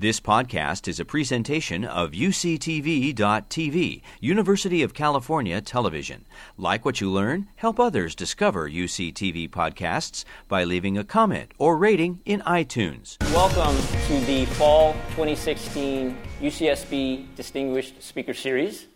[0.00, 6.24] This podcast is a presentation of UCTV.tv, University of California Television.
[6.56, 12.20] Like what you learn, help others discover UCTV podcasts by leaving a comment or rating
[12.24, 13.16] in iTunes.
[13.34, 13.76] Welcome
[14.06, 18.86] to the Fall 2016 UCSB Distinguished Speaker Series.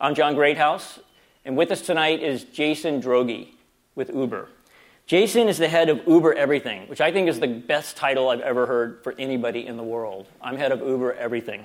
[0.00, 0.98] I'm John Greathouse,
[1.44, 3.46] and with us tonight is Jason Droege
[3.94, 4.48] with Uber.
[5.08, 8.42] Jason is the head of Uber Everything, which I think is the best title I've
[8.42, 10.26] ever heard for anybody in the world.
[10.38, 11.64] I'm head of Uber Everything.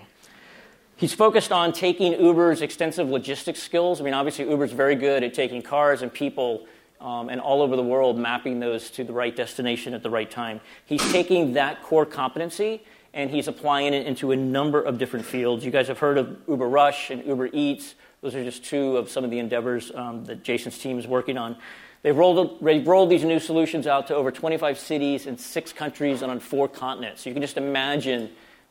[0.96, 4.00] He's focused on taking Uber's extensive logistics skills.
[4.00, 6.68] I mean, obviously, Uber's very good at taking cars and people
[7.02, 10.32] um, and all over the world, mapping those to the right destination at the right
[10.32, 10.62] time.
[10.86, 12.82] He's taking that core competency
[13.14, 15.66] and he's applying it into a number of different fields.
[15.66, 17.96] You guys have heard of Uber Rush and Uber Eats.
[18.22, 21.38] Those are just two of some of the endeavors um, that Jason's team is working
[21.38, 21.58] on.
[22.04, 26.22] They've rolled, they've rolled these new solutions out to over 25 cities in six countries
[26.22, 27.24] and on four continents.
[27.24, 28.30] So you can just imagine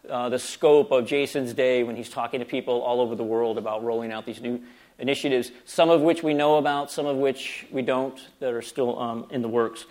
[0.08, 3.56] uh, the scope of Jason's day when he's talking to people all over the world
[3.56, 4.60] about rolling out these new
[4.98, 8.98] initiatives, some of which we know about, some of which we don't, that are still
[8.98, 9.86] um, in the works.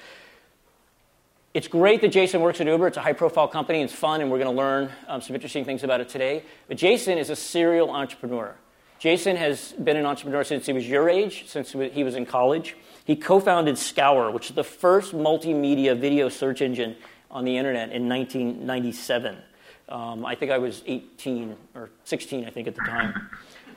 [1.55, 2.87] It's great that Jason works at Uber.
[2.87, 5.65] It's a high profile company, it's fun, and we're going to learn um, some interesting
[5.65, 6.43] things about it today.
[6.67, 8.55] But Jason is a serial entrepreneur.
[8.99, 12.75] Jason has been an entrepreneur since he was your age, since he was in college.
[13.05, 16.95] He co founded Scour, which is the first multimedia video search engine
[17.29, 19.37] on the internet in 1997.
[19.89, 23.29] Um, I think I was 18 or 16, I think, at the time.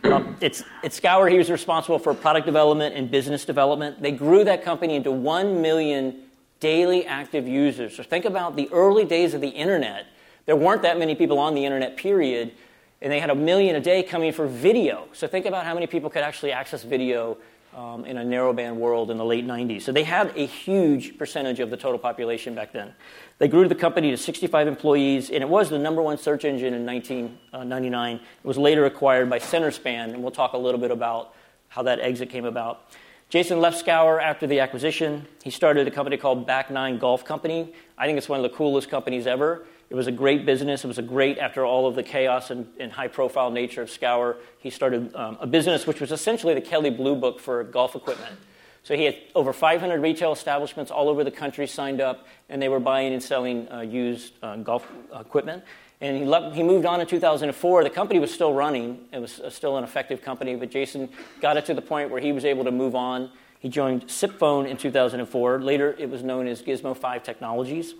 [0.05, 4.02] Um, it's, at Scour, he was responsible for product development and business development.
[4.02, 6.20] They grew that company into 1 million
[6.61, 7.97] daily active users.
[7.97, 10.06] So think about the early days of the internet.
[10.47, 12.52] There weren't that many people on the internet, period,
[13.00, 15.08] and they had a million a day coming for video.
[15.12, 17.39] So think about how many people could actually access video
[17.75, 19.83] um, in a narrowband world in the late 90s.
[19.83, 22.92] So they had a huge percentage of the total population back then.
[23.39, 26.72] They grew the company to 65 employees, and it was the number one search engine
[26.72, 28.17] in 1999.
[28.17, 31.34] It was later acquired by Centerspan, and we'll talk a little bit about
[31.69, 32.92] how that exit came about.
[33.28, 35.27] Jason left Scour after the acquisition.
[35.42, 37.74] He started a company called Back Nine Golf Company.
[37.98, 39.67] I think it's one of the coolest companies ever.
[39.90, 40.84] It was a great business.
[40.84, 43.90] It was a great, after all of the chaos and, and high profile nature of
[43.90, 47.94] Scour, he started um, a business which was essentially the Kelley Blue Book for golf
[47.94, 48.36] equipment.
[48.83, 52.68] So he had over 500 retail establishments all over the country signed up, and they
[52.68, 54.86] were buying and selling uh, used uh, golf
[55.18, 55.64] equipment.
[56.02, 57.84] And he, he moved on in 2004.
[57.84, 61.08] The company was still running, it was uh, still an effective company, but Jason
[61.40, 63.30] got it to the point where he was able to move on.
[63.58, 65.62] He joined SipPhone in 2004.
[65.62, 67.94] Later, it was known as Gizmo 5 Technologies.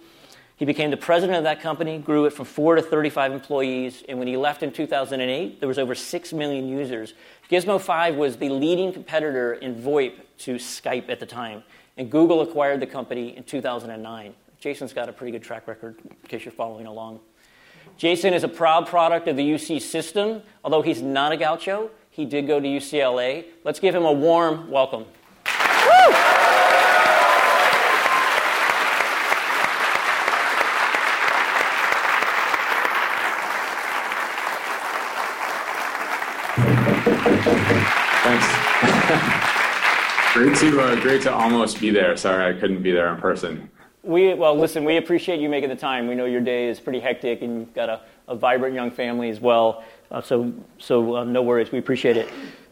[0.57, 4.19] He became the president of that company, grew it from four to 35 employees, and
[4.19, 7.15] when he left in 2008, there was over 6 million users.
[7.51, 11.65] Gizmo 5 was the leading competitor in VoIP to Skype at the time,
[11.97, 14.35] and Google acquired the company in 2009.
[14.61, 17.21] Jason's got a pretty good track record, in case you're following along.
[17.97, 20.43] Jason is a proud product of the UC system.
[20.65, 23.45] Although he's not a gaucho, he did go to UCLA.
[23.63, 25.05] Let's give him a warm welcome.
[40.35, 42.17] Great to uh, great to almost be there.
[42.17, 43.71] Sorry, I couldn't be there in person.
[44.03, 44.85] We well, listen.
[44.85, 46.09] We appreciate you making the time.
[46.09, 49.31] We know your day is pretty hectic, and you've got a, a vibrant young family
[49.31, 49.85] as well.
[50.11, 51.71] Uh, so so um, no worries.
[51.71, 52.29] We appreciate it.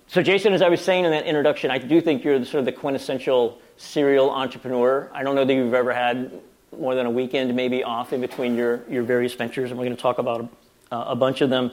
[0.09, 2.65] So Jason, as I was saying in that introduction, I do think you're sort of
[2.65, 5.09] the quintessential serial entrepreneur.
[5.15, 6.33] I don't know that you've ever had
[6.77, 9.97] more than a weekend maybe off in between your your various ventures, and we're going
[9.97, 10.51] to talk about
[10.91, 11.71] a, a bunch of them.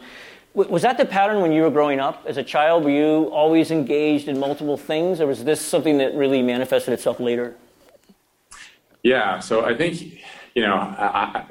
[0.68, 2.84] Was that the pattern when you were growing up as a child?
[2.84, 7.20] Were you always engaged in multiple things, or was this something that really manifested itself
[7.20, 7.56] later?
[9.02, 10.02] Yeah, so I think,
[10.56, 11.46] you know, I,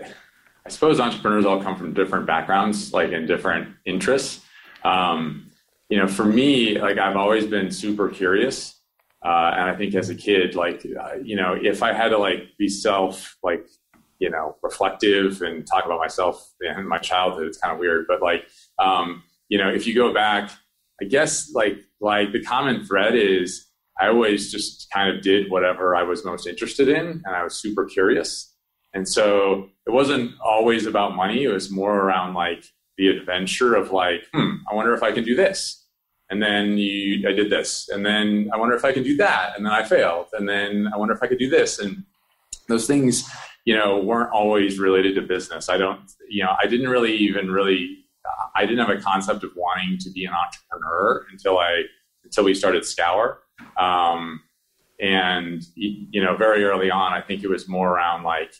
[0.67, 4.45] I suppose entrepreneurs all come from different backgrounds, like in different interests.
[4.85, 5.51] Um,
[5.89, 8.75] you know, for me, like I've always been super curious.
[9.25, 12.19] Uh, and I think as a kid, like, uh, you know, if I had to
[12.19, 13.67] like be self, like,
[14.19, 18.21] you know, reflective and talk about myself and my childhood, it's kind of weird, but
[18.21, 18.47] like,
[18.79, 20.51] um, you know, if you go back,
[21.01, 23.67] I guess like like the common thread is
[24.01, 27.55] I always just kind of did whatever I was most interested in, and I was
[27.55, 28.55] super curious.
[28.95, 31.45] And so it wasn't always about money.
[31.45, 32.65] It was more around like
[32.97, 35.85] the adventure of like, hmm, I wonder if I can do this.
[36.31, 37.89] And then you, I did this.
[37.89, 39.55] And then I wonder if I can do that.
[39.57, 40.27] And then I failed.
[40.33, 41.79] And then I wonder if I could do this.
[41.79, 42.05] And
[42.69, 43.29] those things,
[43.65, 45.69] you know, weren't always related to business.
[45.69, 48.05] I don't, you know, I didn't really even really
[48.55, 51.83] I didn't have a concept of wanting to be an entrepreneur until I
[52.25, 53.41] until we started Scour.
[53.79, 54.43] Um,
[55.01, 58.53] and you know, very early on, I think it was more around like,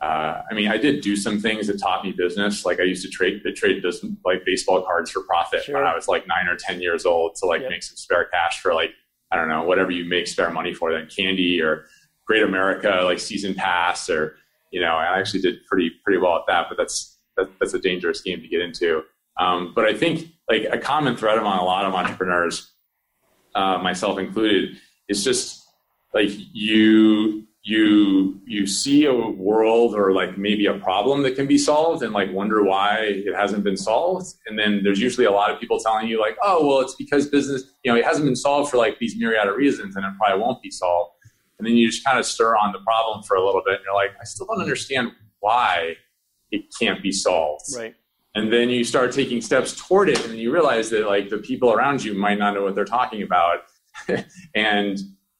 [0.00, 2.64] uh, I mean, I did do some things that taught me business.
[2.64, 3.82] Like I used to trade, trade
[4.24, 5.76] like baseball cards for profit sure.
[5.76, 7.70] when I was like nine or ten years old to like yep.
[7.70, 8.90] make some spare cash for like
[9.30, 11.86] I don't know whatever you make spare money for, then candy or
[12.26, 14.36] Great America like season pass or
[14.70, 14.94] you know.
[14.94, 18.42] I actually did pretty pretty well at that, but that's that, that's a dangerous game
[18.42, 19.02] to get into.
[19.38, 22.72] Um, but I think like a common thread among a lot of entrepreneurs,
[23.54, 24.76] uh, myself included,
[25.08, 25.64] is just
[26.12, 31.58] like you you you see a world or like maybe a problem that can be
[31.58, 35.50] solved and like wonder why it hasn't been solved and then there's usually a lot
[35.50, 38.36] of people telling you like oh well it's because business you know it hasn't been
[38.36, 41.12] solved for like these myriad of reasons and it probably won't be solved
[41.58, 43.84] and then you just kind of stir on the problem for a little bit and
[43.84, 45.10] you're like i still don't understand
[45.40, 45.94] why
[46.50, 47.94] it can't be solved right
[48.34, 51.38] and then you start taking steps toward it and then you realize that like the
[51.38, 53.60] people around you might not know what they're talking about
[54.54, 54.98] and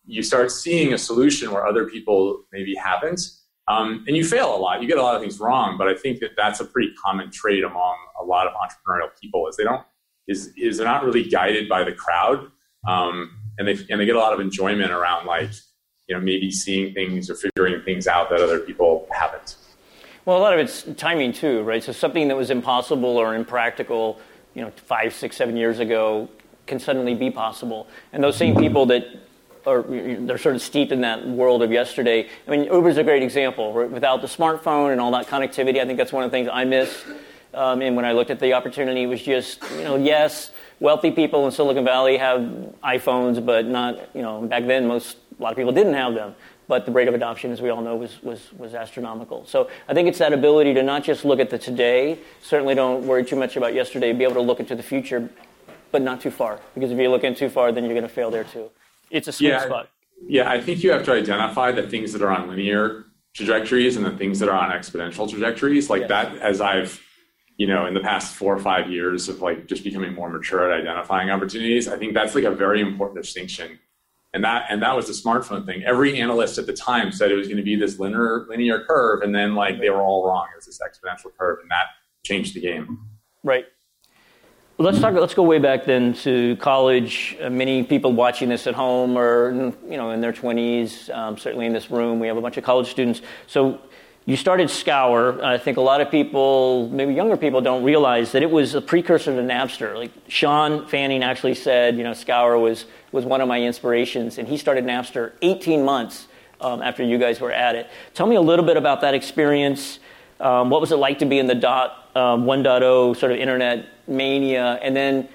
[0.08, 3.20] you start seeing a solution where other people maybe haven't.
[3.68, 4.80] Um, and you fail a lot.
[4.80, 7.30] You get a lot of things wrong, but I think that that's a pretty common
[7.30, 9.84] trait among a lot of entrepreneurial people is they don't
[10.26, 12.50] is is they're not really guided by the crowd,
[12.86, 15.50] um, and they and they get a lot of enjoyment around like
[16.06, 19.56] you know maybe seeing things or figuring things out that other people haven't.
[20.28, 21.82] Well, a lot of it's timing too, right?
[21.82, 24.20] So something that was impossible or impractical,
[24.54, 26.28] you know, five, six, seven years ago,
[26.66, 27.88] can suddenly be possible.
[28.12, 29.06] And those same people that
[29.66, 32.28] are they're sort of steeped in that world of yesterday.
[32.46, 33.72] I mean, Uber's a great example.
[33.72, 36.64] Without the smartphone and all that connectivity, I think that's one of the things I
[36.64, 37.06] missed.
[37.54, 41.10] Um, and when I looked at the opportunity, it was just, you know, yes, wealthy
[41.10, 42.40] people in Silicon Valley have
[42.84, 46.34] iPhones, but not, you know, back then most, a lot of people didn't have them.
[46.68, 49.46] But the rate of adoption, as we all know, was, was, was astronomical.
[49.46, 53.06] So I think it's that ability to not just look at the today, certainly don't
[53.06, 55.30] worry too much about yesterday, be able to look into the future,
[55.90, 56.60] but not too far.
[56.74, 58.70] Because if you look in too far, then you're going to fail there too
[59.10, 59.88] it's a sweet yeah, spot.
[60.26, 63.04] Yeah, I think you have to identify the things that are on linear
[63.34, 65.88] trajectories and the things that are on exponential trajectories.
[65.88, 66.08] Like yes.
[66.08, 67.00] that, as I've,
[67.56, 70.70] you know, in the past four or five years of like just becoming more mature
[70.70, 73.78] at identifying opportunities, I think that's like a very important distinction.
[74.34, 75.82] And that and that was the smartphone thing.
[75.84, 79.22] Every analyst at the time said it was going to be this linear linear curve,
[79.22, 80.48] and then like they were all wrong.
[80.52, 81.86] It was this exponential curve, and that
[82.24, 82.98] changed the game.
[83.42, 83.64] Right.
[84.80, 85.14] Let's talk.
[85.14, 87.36] Let's go way back then to college.
[87.40, 89.50] Uh, many people watching this at home are,
[89.88, 91.12] you know, in their 20s.
[91.12, 93.20] Um, certainly in this room, we have a bunch of college students.
[93.48, 93.80] So
[94.28, 95.42] you started Scour.
[95.42, 98.82] I think a lot of people, maybe younger people, don't realize that it was a
[98.82, 99.96] precursor to Napster.
[99.96, 104.46] Like Shawn Fanning actually said, you know, Scour was was one of my inspirations, and
[104.46, 106.28] he started Napster 18 months
[106.60, 107.88] um, after you guys were at it.
[108.12, 109.98] Tell me a little bit about that experience.
[110.40, 113.86] Um, what was it like to be in the dot um, 1.0 sort of internet
[114.06, 115.26] mania, and then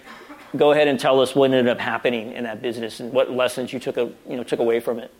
[0.56, 3.74] go ahead and tell us what ended up happening in that business and what lessons
[3.74, 5.12] you took, a, you know, took away from it.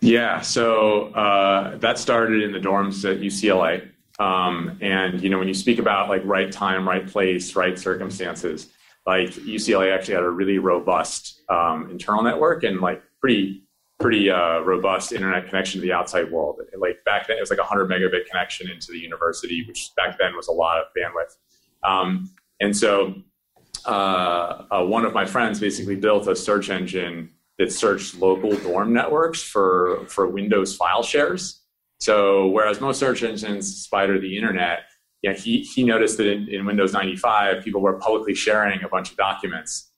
[0.00, 3.90] Yeah, so uh, that started in the dorms at UCLA.
[4.18, 8.68] Um, and you know, when you speak about like right time, right place, right circumstances,
[9.06, 13.64] like UCLA actually had a really robust um, internal network and like pretty
[13.98, 16.58] pretty uh, robust internet connection to the outside world.
[16.78, 20.18] Like back then, it was like a 100 megabit connection into the university, which back
[20.18, 21.36] then was a lot of bandwidth.
[21.82, 22.30] Um,
[22.60, 23.14] and so,
[23.84, 27.30] uh, uh, one of my friends basically built a search engine
[27.60, 31.60] that searched local dorm networks for for Windows file shares.
[31.98, 34.84] So, whereas most search engines spider the internet,
[35.22, 39.10] yeah, he he noticed that in, in Windows 95, people were publicly sharing a bunch
[39.10, 39.92] of documents,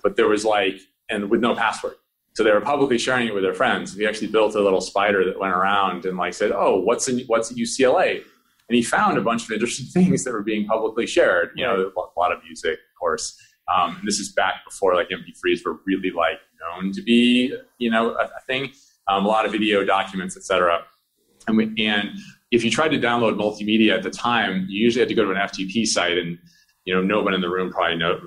[0.00, 0.78] but there was like
[1.10, 1.96] and with no password.
[2.36, 3.96] So they were publicly sharing it with their friends.
[3.96, 7.18] He actually built a little spider that went around and like said, "Oh, what's in
[7.26, 8.22] what's at UCLA?"
[8.68, 11.50] And he found a bunch of interesting things that were being publicly shared.
[11.56, 13.36] You know, a lot of music, of course.
[13.66, 17.90] Um, and this is back before like MP3s were really like known to be, you
[17.90, 18.72] know, a, a thing.
[19.08, 20.82] Um, a lot of video documents, etc.
[21.46, 22.10] And, we, and
[22.50, 25.30] if you tried to download multimedia at the time, you usually had to go to
[25.30, 26.38] an FTP site, and
[26.84, 28.20] you know, no one in the room probably know,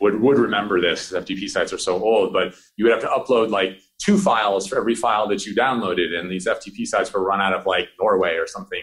[0.00, 1.12] would, would remember this.
[1.12, 4.76] FTP sites are so old, but you would have to upload like two files for
[4.76, 6.14] every file that you downloaded.
[6.14, 8.82] And these FTP sites were run out of like Norway or something.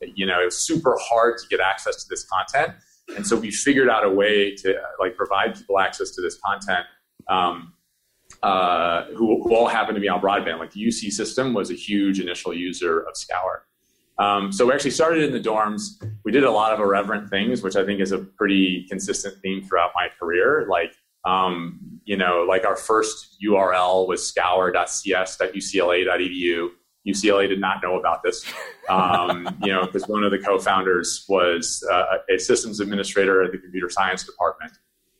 [0.00, 2.72] And, you know, it was super hard to get access to this content.
[3.16, 6.86] And so we figured out a way to like provide people access to this content
[7.28, 7.72] um,
[8.42, 10.58] uh, who, who all happened to be on broadband.
[10.58, 13.66] Like the UC system was a huge initial user of Scour.
[14.18, 16.02] Um, so we actually started in the dorms.
[16.24, 19.62] We did a lot of irreverent things, which I think is a pretty consistent theme
[19.62, 20.66] throughout my career.
[20.70, 26.70] Like, um, you know, like our first URL was scour.cs.ucla.edu.
[27.06, 28.50] UCLA did not know about this,
[28.88, 33.58] um, you know, because one of the co-founders was uh, a systems administrator at the
[33.58, 34.72] computer science department.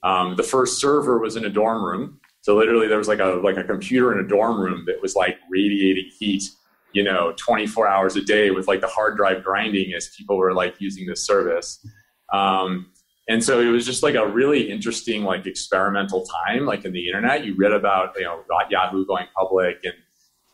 [0.02, 3.40] Um, the first server was in a dorm room, so literally there was like a
[3.42, 6.44] like a computer in a dorm room that was like radiating heat
[6.92, 10.54] you know 24 hours a day with like the hard drive grinding as people were
[10.54, 11.84] like using this service.
[12.32, 12.92] Um,
[13.28, 17.08] and so it was just like a really interesting like experimental time like in the
[17.08, 17.44] internet.
[17.44, 19.94] You read about you know yahoo going public and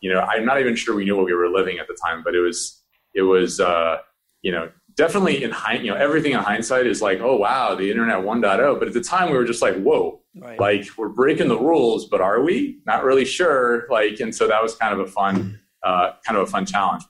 [0.01, 2.23] you know i'm not even sure we knew what we were living at the time
[2.23, 2.81] but it was
[3.13, 3.97] it was uh,
[4.41, 7.89] you know definitely in hind, you know everything in hindsight is like oh wow the
[7.89, 10.19] internet 1.0 but at the time we were just like whoa.
[10.35, 10.59] Right.
[10.59, 12.79] like we're breaking the rules but are we?
[12.85, 13.87] Not really sure.
[13.89, 17.03] Like and so that was kind of a fun uh, kind of a fun challenge.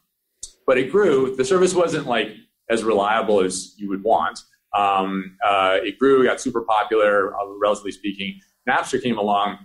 [0.66, 1.36] But it grew.
[1.36, 2.30] The service wasn't like
[2.70, 4.40] as reliable as you would want.
[4.74, 8.40] Um, uh, it grew got super popular uh, relatively speaking.
[8.68, 9.60] Napster came along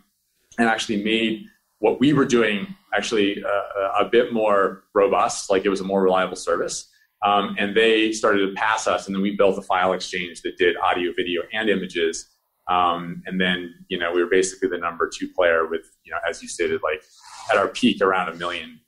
[0.59, 1.47] and actually made
[1.79, 6.03] what we were doing actually uh, a bit more robust like it was a more
[6.03, 6.89] reliable service
[7.23, 10.57] um, and they started to pass us, and then we built a file exchange that
[10.57, 12.29] did audio, video, and images.
[12.69, 16.19] Um, and then, you know, we were basically the number two player with, you know,
[16.29, 17.03] as you stated, like
[17.51, 18.79] at our peak around a million,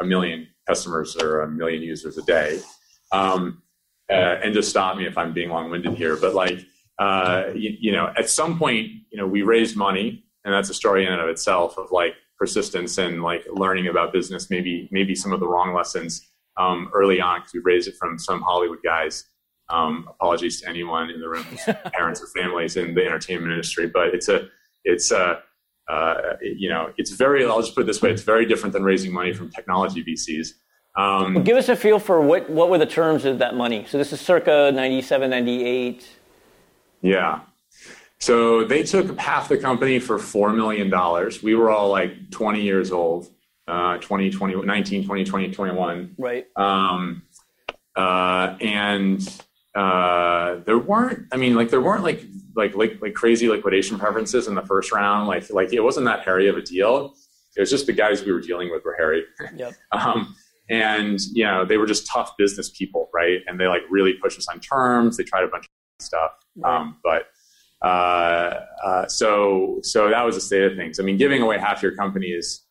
[0.00, 2.60] a million customers or a million users a day.
[3.12, 3.62] Um,
[4.10, 6.60] uh, and just stop me if I'm being long-winded here, but like,
[6.98, 10.74] uh, you, you, know, at some point, you know, we raised money, and that's a
[10.74, 14.48] story in and of itself of like persistence and like learning about business.
[14.48, 16.26] Maybe, maybe some of the wrong lessons
[16.56, 19.24] um, early on because we raised it from some Hollywood guys.
[19.68, 21.44] Um, apologies to anyone in the room,
[21.92, 24.48] parents or families in the entertainment industry, but it's a,
[24.84, 25.40] it's a,
[25.88, 27.44] uh, you know, it's very.
[27.44, 30.50] I'll just put it this way: it's very different than raising money from technology VCs.
[30.96, 33.84] Um, well, give us a feel for what what were the terms of that money.
[33.88, 36.08] So this is circa 97, 98.
[37.02, 37.40] Yeah.
[38.18, 41.42] So they took half the company for four million dollars.
[41.42, 43.30] We were all like 20 years old
[43.68, 46.14] uh, 2020, 19, 20, 20, 21.
[46.18, 46.46] Right.
[46.56, 47.22] Um,
[47.96, 49.42] uh, and
[49.74, 54.48] uh, there weren't, I mean, like there weren't like, like, like, like crazy liquidation preferences
[54.48, 55.28] in the first round.
[55.28, 57.14] Like, like it wasn't that hairy of a deal.
[57.56, 59.24] It was just the guys we were dealing with were hairy.
[59.56, 59.74] Yep.
[59.92, 60.34] um,
[60.68, 63.40] and you know they were just tough business people, right?
[63.46, 65.16] And they like really pushed us on terms.
[65.16, 66.76] They tried a bunch of stuff, right.
[66.76, 67.26] um, but
[67.86, 70.98] uh, uh, so so that was the state of things.
[70.98, 72.65] I mean, giving away half your company is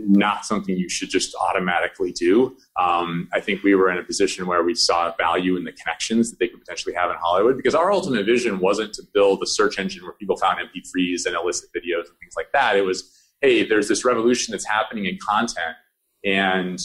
[0.00, 2.56] not something you should just automatically do.
[2.80, 6.30] Um, I think we were in a position where we saw value in the connections
[6.30, 9.46] that they could potentially have in Hollywood because our ultimate vision wasn't to build a
[9.46, 12.76] search engine where people found MP3s and illicit videos and things like that.
[12.76, 15.76] It was, hey, there's this revolution that's happening in content,
[16.24, 16.80] and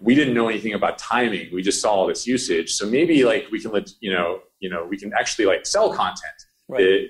[0.00, 1.48] we didn't know anything about timing.
[1.52, 4.68] We just saw all this usage, so maybe like we can, let you know, you
[4.68, 6.34] know, we can actually like sell content.
[6.68, 6.80] Right.
[6.80, 7.08] That,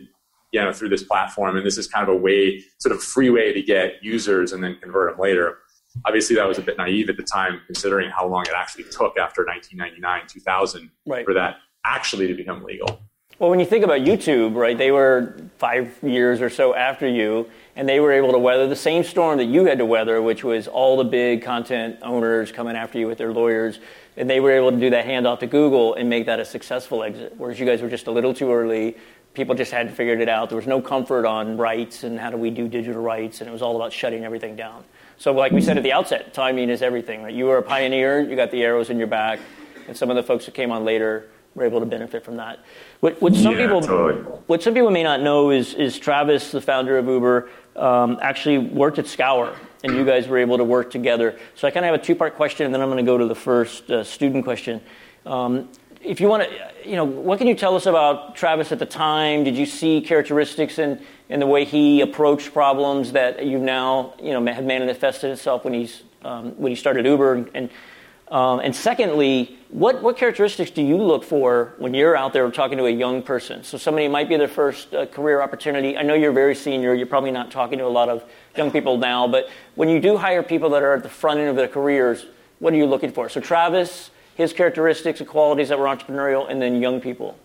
[0.52, 1.56] you know, through this platform.
[1.56, 4.62] And this is kind of a way, sort of free way to get users and
[4.62, 5.59] then convert them later.
[6.04, 9.18] Obviously, that was a bit naive at the time, considering how long it actually took
[9.18, 11.25] after 1999, 2000 right.
[11.25, 13.02] for that actually to become legal.
[13.38, 17.50] Well, when you think about YouTube, right, they were five years or so after you,
[17.75, 20.44] and they were able to weather the same storm that you had to weather, which
[20.44, 23.80] was all the big content owners coming after you with their lawyers,
[24.16, 27.02] and they were able to do that handoff to Google and make that a successful
[27.02, 28.97] exit, whereas you guys were just a little too early
[29.34, 30.48] people just hadn't figured it out.
[30.48, 33.52] There was no comfort on rights and how do we do digital rights, and it
[33.52, 34.84] was all about shutting everything down.
[35.18, 37.22] So, like we said at the outset, timing is everything.
[37.22, 37.34] Right?
[37.34, 38.20] You were a pioneer.
[38.20, 39.40] You got the arrows in your back,
[39.86, 42.60] and some of the folks that came on later were able to benefit from that.
[43.00, 44.22] What, what some yeah, people, totally.
[44.46, 48.58] what some people may not know is, is Travis, the founder of Uber, um, actually
[48.58, 51.38] worked at Scour, and you guys were able to work together.
[51.54, 53.26] So I kind of have a two-part question, and then I'm going to go to
[53.26, 54.80] the first uh, student question.
[55.26, 55.68] Um,
[56.04, 58.87] if you want to, you know, what can you tell us about Travis at the
[58.87, 59.44] time?
[59.44, 64.32] Did you see characteristics in, in the way he approached problems that you've now, you
[64.32, 67.49] know, have manifested itself when he's um, when he started Uber?
[67.54, 67.71] And
[68.28, 72.78] um, and secondly, what what characteristics do you look for when you're out there talking
[72.78, 73.62] to a young person?
[73.62, 75.97] So somebody might be their first uh, career opportunity.
[75.97, 76.94] I know you're very senior.
[76.94, 78.25] You're probably not talking to a lot of
[78.56, 81.50] young people now, but when you do hire people that are at the front end
[81.50, 82.26] of their careers,
[82.59, 83.28] what are you looking for?
[83.28, 87.38] So Travis his characteristics and qualities that were entrepreneurial, and then young people?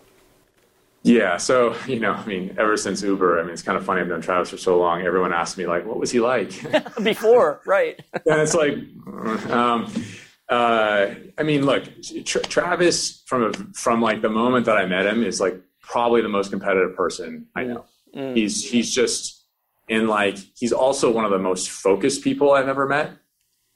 [1.02, 4.00] Yeah, so you know, I mean, ever since Uber, I mean, it's kind of funny.
[4.00, 5.02] I've known Travis for so long.
[5.02, 6.52] Everyone asks me like, "What was he like?"
[7.02, 8.00] Before, right?
[8.12, 8.74] and it's like,
[9.50, 9.92] um,
[10.48, 11.84] uh, I mean, look,
[12.24, 16.20] Tra- Travis from a, from like the moment that I met him is like probably
[16.20, 17.84] the most competitive person I know.
[18.14, 18.36] Mm.
[18.36, 19.44] He's he's just
[19.88, 23.12] in like he's also one of the most focused people I've ever met.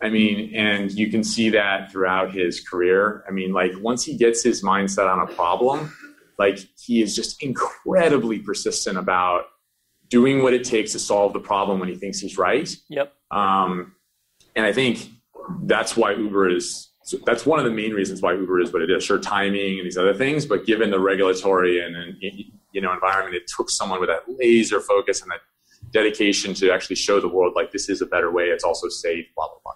[0.03, 3.25] I mean, and you can see that throughout his career.
[3.29, 5.95] I mean, like once he gets his mindset on a problem,
[6.39, 9.45] like he is just incredibly persistent about
[10.09, 12.75] doing what it takes to solve the problem when he thinks he's right.
[12.89, 13.13] Yep.
[13.31, 13.95] Um,
[14.57, 15.09] and I think
[15.63, 16.89] that's why Uber is.
[17.25, 19.03] That's one of the main reasons why Uber is what it is.
[19.03, 23.35] Sure, timing and these other things, but given the regulatory and, and you know environment,
[23.35, 25.41] it took someone with that laser focus and that
[25.93, 28.45] dedication to actually show the world like this is a better way.
[28.45, 29.27] It's also safe.
[29.35, 29.73] Blah blah blah.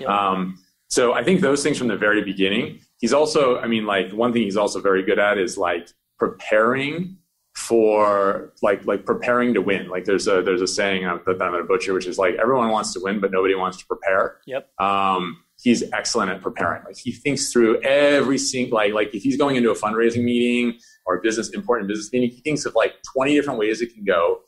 [0.00, 0.06] Yeah.
[0.08, 2.80] Um, so I think those things from the very beginning.
[2.98, 5.88] He's also, I mean, like one thing he's also very good at is like
[6.18, 7.16] preparing
[7.56, 9.88] for like like preparing to win.
[9.88, 12.70] Like there's a there's a saying that I'm going to butcher, which is like everyone
[12.70, 14.38] wants to win, but nobody wants to prepare.
[14.46, 14.68] Yep.
[14.80, 16.82] Um, he's excellent at preparing.
[16.84, 20.78] Like he thinks through every single like like if he's going into a fundraising meeting
[21.06, 24.04] or a business important business meeting, he thinks of like 20 different ways it can
[24.04, 24.40] go.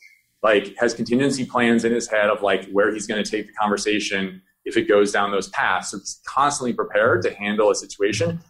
[0.43, 3.53] Like has contingency plans in his head of like where he's going to take the
[3.53, 5.91] conversation if it goes down those paths.
[5.91, 8.41] So he's constantly prepared to handle a situation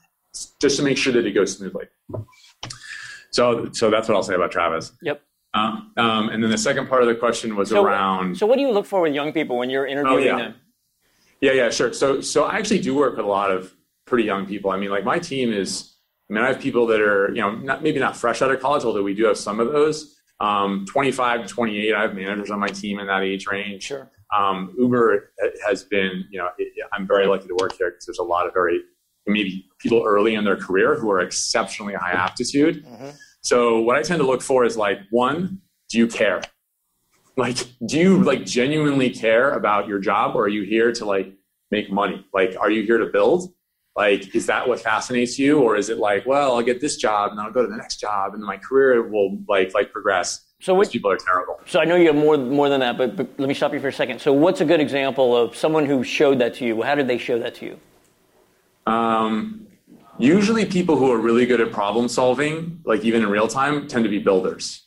[0.61, 1.87] just to make sure that it goes smoothly.
[3.31, 4.93] So so that's what I'll say about Travis.
[5.03, 5.23] Yep.
[5.55, 8.39] Um, um, and then the second part of the question was so, around.
[8.39, 10.37] So what do you look for with young people when you're interviewing oh, yeah.
[10.37, 10.55] them?
[11.41, 11.93] Yeah, yeah, sure.
[11.93, 13.75] So, so I actually do work with a lot of
[14.07, 14.71] pretty young people.
[14.71, 15.89] I mean, like my team is.
[16.31, 18.59] I mean, I have people that are, you know, not, maybe not fresh out of
[18.59, 20.17] college, although we do have some of those.
[20.41, 23.83] Um, 25 to 28, I have managers on my team in that age range.
[23.83, 24.11] Sure.
[24.37, 25.33] Um, Uber
[25.67, 26.49] has been, you know,
[26.93, 28.81] I'm very lucky to work here because there's a lot of very,
[29.27, 32.85] maybe people early in their career who are exceptionally high aptitude.
[32.85, 33.11] Mm-hmm.
[33.43, 35.61] So what I tend to look for is like, one,
[35.91, 36.43] do you care?
[37.37, 41.33] like do you like genuinely care about your job or are you here to like
[41.71, 43.53] make money like are you here to build
[43.97, 47.31] like is that what fascinates you or is it like well i'll get this job
[47.31, 50.52] and then i'll go to the next job and my career will like like progress
[50.63, 51.59] so which people are terrible.
[51.67, 53.81] So i know you have more more than that but, but let me stop you
[53.81, 54.21] for a second.
[54.21, 56.83] So what's a good example of someone who showed that to you?
[56.83, 57.81] How did they show that to you?
[58.87, 59.67] Um,
[60.19, 64.05] usually people who are really good at problem solving like even in real time tend
[64.05, 64.85] to be builders.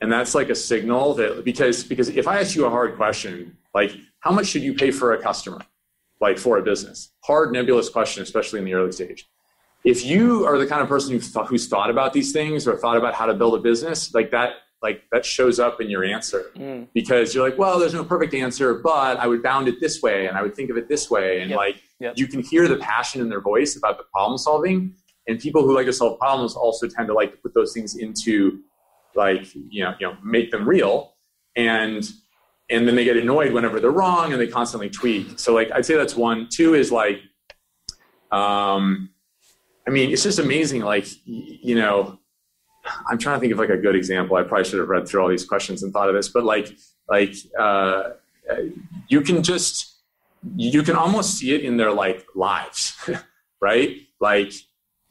[0.00, 3.56] And that's like a signal that because because if i ask you a hard question
[3.74, 5.60] like how much should you pay for a customer?
[6.20, 7.12] Like for a business?
[7.24, 9.28] Hard nebulous question especially in the early stage.
[9.84, 12.76] If you are the kind of person who th- who's thought about these things or
[12.76, 14.50] thought about how to build a business like that
[14.82, 16.86] like that shows up in your answer mm.
[16.94, 20.26] because you're like well there's no perfect answer but i would bound it this way
[20.26, 21.56] and i would think of it this way and yep.
[21.56, 22.14] like yep.
[22.16, 24.94] you can hear the passion in their voice about the problem solving
[25.26, 27.96] and people who like to solve problems also tend to like to put those things
[27.96, 28.60] into
[29.14, 31.14] like you know you know make them real
[31.56, 32.10] and
[32.70, 35.84] and then they get annoyed whenever they're wrong and they constantly tweak so like i'd
[35.84, 37.20] say that's one two is like
[38.30, 39.10] um
[39.86, 42.18] i mean it's just amazing like you know
[43.08, 45.20] i'm trying to think of like a good example i probably should have read through
[45.20, 46.76] all these questions and thought of this but like
[47.08, 48.10] like uh
[49.08, 49.96] you can just
[50.56, 52.96] you can almost see it in their like lives
[53.60, 54.52] right like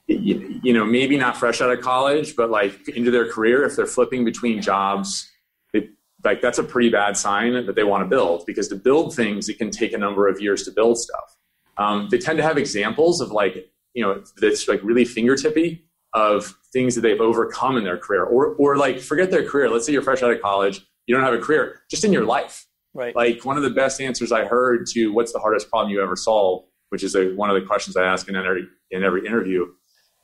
[0.08, 3.86] you know, maybe not fresh out of college, but like into their career, if they're
[3.86, 5.30] flipping between jobs,
[5.74, 5.90] it,
[6.24, 9.50] like that's a pretty bad sign that they want to build because to build things,
[9.50, 11.36] it can take a number of years to build stuff.
[11.78, 15.82] Um, they tend to have examples of like, you know, that's like really fingertippy
[16.18, 19.70] of things that they've overcome in their career or, or like forget their career.
[19.70, 22.26] Let's say you're fresh out of college, you don't have a career, just in your
[22.26, 22.66] life.
[22.94, 23.16] Right.
[23.16, 26.16] Like one of the best answers I heard to what's the hardest problem you ever
[26.16, 29.68] solved, which is a, one of the questions I ask in every, in every interview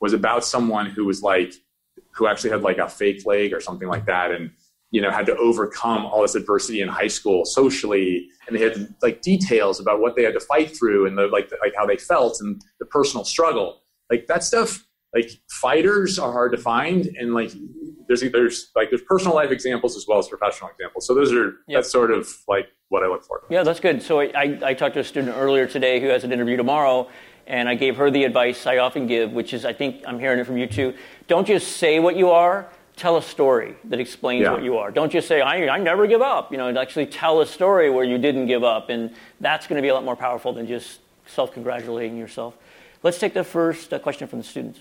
[0.00, 1.54] was about someone who was like
[2.14, 4.50] who actually had like a fake leg or something like that and
[4.90, 8.94] you know had to overcome all this adversity in high school socially and they had
[9.02, 11.86] like details about what they had to fight through and the like the, like how
[11.86, 13.80] they felt and the personal struggle
[14.10, 17.52] like that stuff like fighters are hard to find and like
[18.08, 21.46] there's there's like there's personal life examples as well as professional examples so those are
[21.68, 21.78] yep.
[21.78, 24.94] that's sort of like what i look for yeah that's good so I, I talked
[24.94, 27.08] to a student earlier today who has an interview tomorrow
[27.46, 30.38] and I gave her the advice I often give, which is I think I'm hearing
[30.38, 30.94] it from you too.
[31.28, 34.52] Don't just say what you are, tell a story that explains yeah.
[34.52, 34.90] what you are.
[34.90, 36.52] Don't just say, I, I never give up.
[36.52, 38.88] You know, actually tell a story where you didn't give up.
[38.88, 42.56] And that's going to be a lot more powerful than just self congratulating yourself.
[43.02, 44.80] Let's take the first uh, question from the students.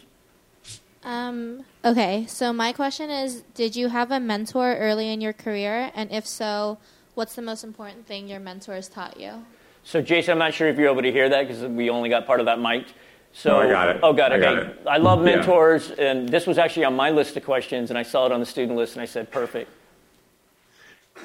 [1.05, 5.91] Um, okay, so my question is Did you have a mentor early in your career?
[5.95, 6.77] And if so,
[7.15, 9.45] what's the most important thing your mentors taught you?
[9.83, 12.25] So, Jason, I'm not sure if you're able to hear that because we only got
[12.25, 12.87] part of that mic.
[13.33, 13.99] So, no, I got it.
[14.03, 14.35] Oh, got it.
[14.35, 14.79] I, got it.
[14.87, 16.11] I love mentors, yeah.
[16.11, 18.45] and this was actually on my list of questions, and I saw it on the
[18.45, 19.71] student list, and I said, perfect.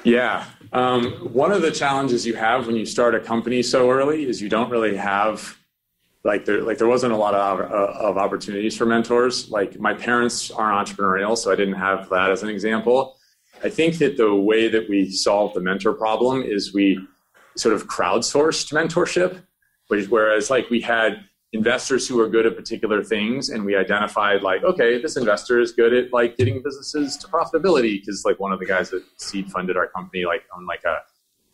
[0.03, 0.45] Yeah.
[0.73, 4.41] Um, one of the challenges you have when you start a company so early is
[4.41, 5.58] you don't really have
[6.23, 9.49] like there like there wasn't a lot of, uh, of opportunities for mentors.
[9.49, 13.15] Like my parents are entrepreneurial, so I didn't have that as an example.
[13.63, 16.99] I think that the way that we solve the mentor problem is we
[17.57, 19.41] sort of crowdsourced mentorship,
[19.87, 24.43] which, whereas like we had investors who were good at particular things and we identified
[24.43, 28.51] like okay this investor is good at like getting businesses to profitability because like one
[28.51, 30.97] of the guys that seed funded our company like on like a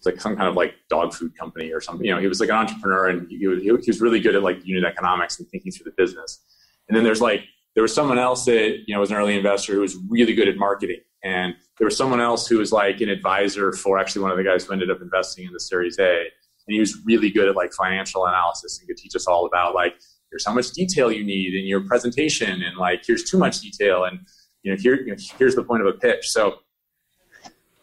[0.06, 2.06] it's like some kind of like dog food company or something.
[2.06, 4.44] You know he was like an entrepreneur and he was, he was really good at
[4.44, 6.44] like unit economics and thinking through the business.
[6.88, 7.42] And then there's like
[7.74, 10.48] there was someone else that you know was an early investor who was really good
[10.48, 11.02] at marketing.
[11.24, 14.44] And there was someone else who was like an advisor for actually one of the
[14.44, 16.20] guys who ended up investing in the Series A.
[16.20, 16.30] and
[16.68, 19.96] he was really good at like financial analysis and could teach us all about like
[20.30, 24.04] here's how much detail you need in your presentation and like here's too much detail
[24.04, 24.20] and
[24.62, 26.30] you know here you know, here's the point of a pitch.
[26.30, 26.60] So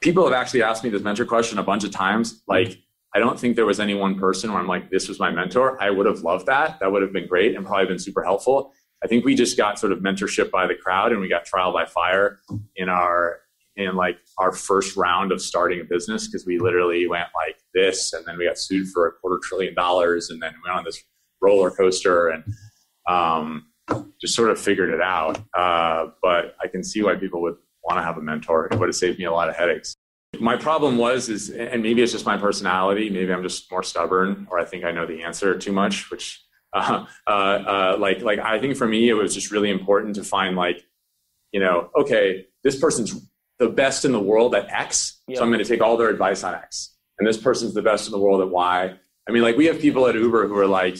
[0.02, 2.42] people have actually asked me this mentor question a bunch of times.
[2.46, 2.78] Like
[3.14, 5.80] i don't think there was any one person where i'm like this was my mentor.
[5.82, 6.80] I would have loved that.
[6.80, 8.72] That would have been great and probably been super helpful.
[9.04, 11.72] I think we just got sort of mentorship by the crowd and we got trial
[11.72, 12.40] by fire
[12.76, 13.40] in our
[13.76, 18.12] in like our first round of starting a business because we literally went like this
[18.12, 21.02] and then we got sued for a quarter trillion dollars and then went on this
[21.40, 22.44] roller coaster and
[23.08, 23.66] um,
[24.20, 25.38] just sort of figured it out.
[25.56, 28.66] Uh, but I can see why people would want to have a mentor.
[28.66, 29.94] It would have saved me a lot of headaches.
[30.38, 33.10] My problem was is, and maybe it's just my personality.
[33.10, 36.10] Maybe I'm just more stubborn, or I think I know the answer too much.
[36.10, 36.42] Which,
[36.72, 40.24] uh, uh, uh like, like I think for me, it was just really important to
[40.24, 40.84] find like,
[41.52, 45.38] you know, okay, this person's the best in the world at X, yep.
[45.38, 46.96] so I'm going to take all their advice on X.
[47.18, 48.94] And this person's the best in the world at Y.
[49.28, 50.96] I mean, like we have people at Uber who are like,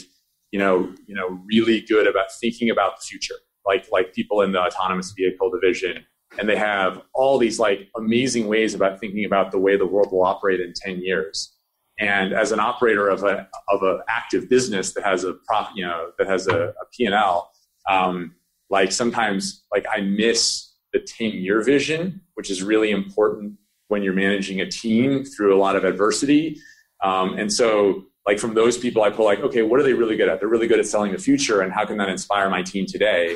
[0.51, 4.51] you know, you know, really good about thinking about the future, like like people in
[4.51, 6.05] the autonomous vehicle division,
[6.39, 10.11] and they have all these like amazing ways about thinking about the way the world
[10.11, 11.53] will operate in ten years.
[11.99, 15.85] And as an operator of a of an active business that has a prof, you
[15.85, 17.51] know, that has a, a P and L,
[17.89, 18.35] um,
[18.69, 24.13] like sometimes like I miss the 10 year vision, which is really important when you're
[24.13, 26.59] managing a team through a lot of adversity.
[27.03, 30.15] Um, and so like from those people, I pull like, okay, what are they really
[30.15, 30.39] good at?
[30.39, 33.35] They're really good at selling the future, and how can that inspire my team today?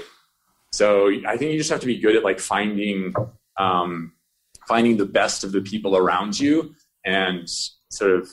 [0.77, 3.13] So I think you just have to be good at like finding
[3.57, 4.13] um,
[4.67, 7.49] finding the best of the people around you and
[7.89, 8.29] sort of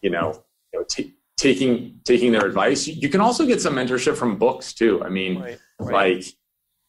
[0.00, 2.86] you know, you know t- taking taking their advice.
[2.86, 5.02] You can also get some mentorship from books too.
[5.02, 6.16] I mean, right, right.
[6.16, 6.26] like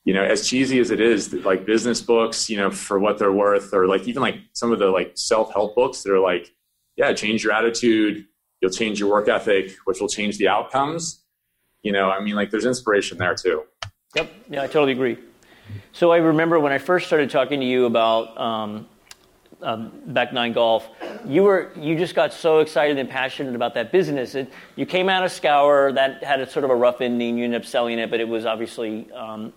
[0.04, 3.32] you know, as cheesy as it is, like business books, you know, for what they're
[3.32, 6.54] worth, or like even like some of the like self help books, that are like,
[6.96, 8.26] yeah, change your attitude
[8.62, 11.24] You'll change your work ethic, which will change the outcomes.
[11.84, 13.64] You know, I mean, like there's inspiration there too.
[14.16, 14.34] Yep.
[14.50, 15.18] Yeah, I totally agree.
[15.92, 18.88] So I remember when I first started talking to you about um,
[19.62, 20.88] um, Back Nine Golf,
[21.26, 24.36] you were you just got so excited and passionate about that business.
[24.36, 27.38] It, you came out of Scour that had a sort of a rough ending.
[27.38, 29.52] You ended up selling it, but it was obviously um,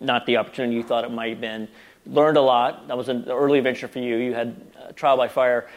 [0.00, 1.68] not the opportunity you thought it might have been.
[2.06, 2.88] Learned a lot.
[2.88, 4.16] That was an early venture for you.
[4.16, 5.68] You had uh, trial by fire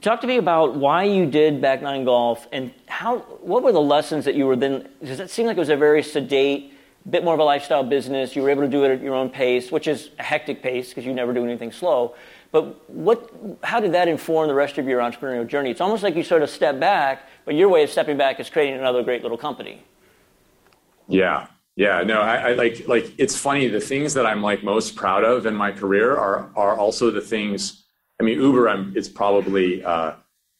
[0.00, 3.80] talk to me about why you did back nine golf and how what were the
[3.80, 6.69] lessons that you were then does it seem like it was a very sedate
[7.08, 9.30] bit more of a lifestyle business you were able to do it at your own
[9.30, 12.14] pace which is a hectic pace because you never do anything slow.
[12.52, 13.30] But what
[13.62, 15.70] how did that inform the rest of your entrepreneurial journey?
[15.70, 18.50] It's almost like you sort of step back but your way of stepping back is
[18.50, 19.82] creating another great little company.
[21.08, 21.46] Yeah.
[21.76, 25.24] Yeah no I, I like like it's funny the things that i'm like most proud
[25.24, 27.80] of in my career are are also the things
[28.20, 30.12] I mean, Uber, I'm, it's probably uh,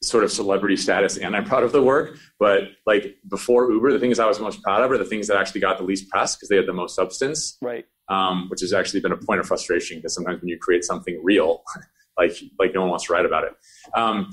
[0.03, 2.17] sort of celebrity status, and I'm proud of the work.
[2.39, 5.37] But like before Uber, the things I was most proud of are the things that
[5.37, 7.59] actually got the least press because they had the most substance.
[7.61, 7.85] Right.
[8.09, 11.21] Um, which has actually been a point of frustration because sometimes when you create something
[11.23, 11.63] real,
[12.19, 13.53] like like no one wants to write about it.
[13.95, 14.31] Um,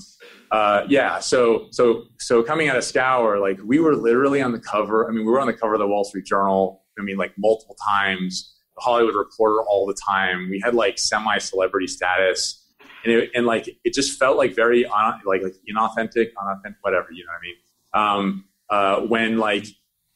[0.52, 1.20] uh, yeah.
[1.20, 5.08] So so so coming out of Scour, like we were literally on the cover.
[5.08, 6.84] I mean, we were on the cover of the Wall Street Journal.
[6.98, 8.54] I mean, like multiple times.
[8.78, 10.50] The Hollywood Reporter all the time.
[10.52, 12.67] We had like semi celebrity status
[13.04, 17.08] and, it, and like it just felt like very un, like like inauthentic, unauthentic, whatever.
[17.12, 17.56] You know what I mean?
[17.94, 19.66] Um, uh, when like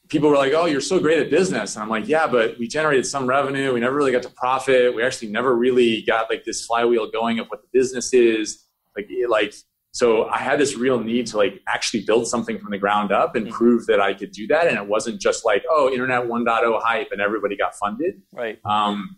[0.09, 2.67] people were like, "Oh, you're so great at business," and I'm like, "Yeah, but we
[2.67, 3.73] generated some revenue.
[3.73, 4.95] We never really got to profit.
[4.95, 8.65] We actually never really got like this flywheel going of what the business is.
[8.95, 9.53] Like, like
[9.93, 13.35] so I had this real need to like actually build something from the ground up
[13.35, 13.55] and mm-hmm.
[13.55, 14.67] prove that I could do that.
[14.67, 18.21] And it wasn't just like, oh, internet 1.0 hype and everybody got funded.
[18.31, 18.59] Right.
[18.63, 19.17] Um,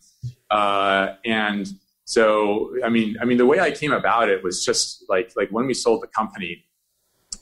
[0.49, 1.67] uh, and
[2.05, 5.49] so, I mean, I mean, the way I came about it was just like like
[5.49, 6.65] when we sold the company,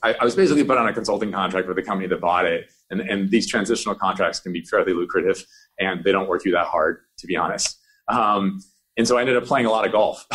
[0.02, 2.70] I, I was basically put on a consulting contract with the company that bought it,
[2.90, 5.44] and and these transitional contracts can be fairly lucrative,
[5.80, 7.78] and they don't work you that hard, to be honest.
[8.08, 8.60] Um,
[8.96, 10.26] and so I ended up playing a lot of golf.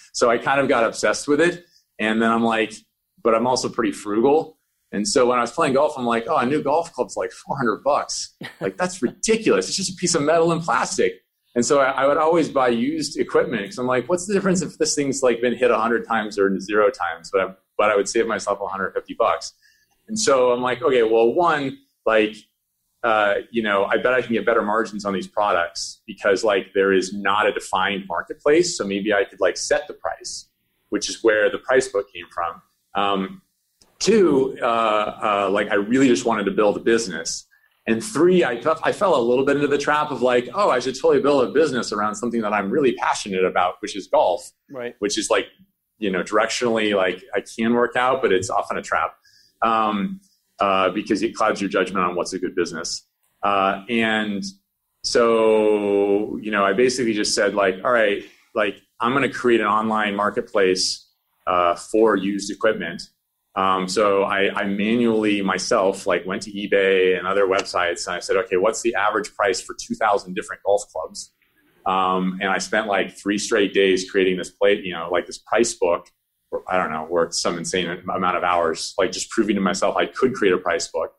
[0.12, 1.64] so I kind of got obsessed with it,
[1.98, 2.74] and then I'm like,
[3.22, 4.58] but I'm also pretty frugal.
[4.92, 7.32] And so when I was playing golf, I'm like, oh, a new golf club's like
[7.32, 8.34] 400 bucks.
[8.60, 9.68] Like that's ridiculous.
[9.68, 11.20] It's just a piece of metal and plastic.
[11.56, 14.60] And so I, I would always buy used equipment because I'm like, what's the difference
[14.60, 17.30] if this thing's like been hit 100 times or zero times?
[17.32, 19.54] But I, but I would save myself 150 bucks.
[20.06, 22.36] And so I'm like, okay, well, one, like,
[23.02, 26.72] uh, you know, I bet I can get better margins on these products because like
[26.74, 28.76] there is not a defined marketplace.
[28.76, 30.48] So maybe I could like set the price,
[30.90, 32.60] which is where the price book came from.
[32.94, 33.42] Um,
[33.98, 34.64] two, uh,
[35.46, 37.46] uh, like I really just wanted to build a business.
[37.88, 40.80] And three, I, I fell a little bit into the trap of like, oh, I
[40.80, 44.50] should totally build a business around something that I'm really passionate about, which is golf.
[44.70, 44.96] Right.
[44.98, 45.46] Which is like,
[45.98, 49.14] you know, directionally, like I can work out, but it's often a trap.
[49.62, 50.20] um,
[50.58, 53.06] uh, because it clouds your judgment on what's a good business.
[53.42, 54.42] Uh, and
[55.04, 59.60] so, you know, I basically just said like, all right, like I'm going to create
[59.60, 61.08] an online marketplace
[61.46, 63.10] uh, for used equipment.
[63.56, 68.20] Um, so I, I, manually myself like went to eBay and other websites and I
[68.20, 71.32] said, okay, what's the average price for 2,000 different golf clubs?
[71.86, 75.38] Um, and I spent like three straight days creating this plate, you know, like this
[75.38, 76.10] price book.
[76.50, 79.96] Or, I don't know, worked some insane amount of hours, like just proving to myself
[79.96, 81.12] I could create a price book.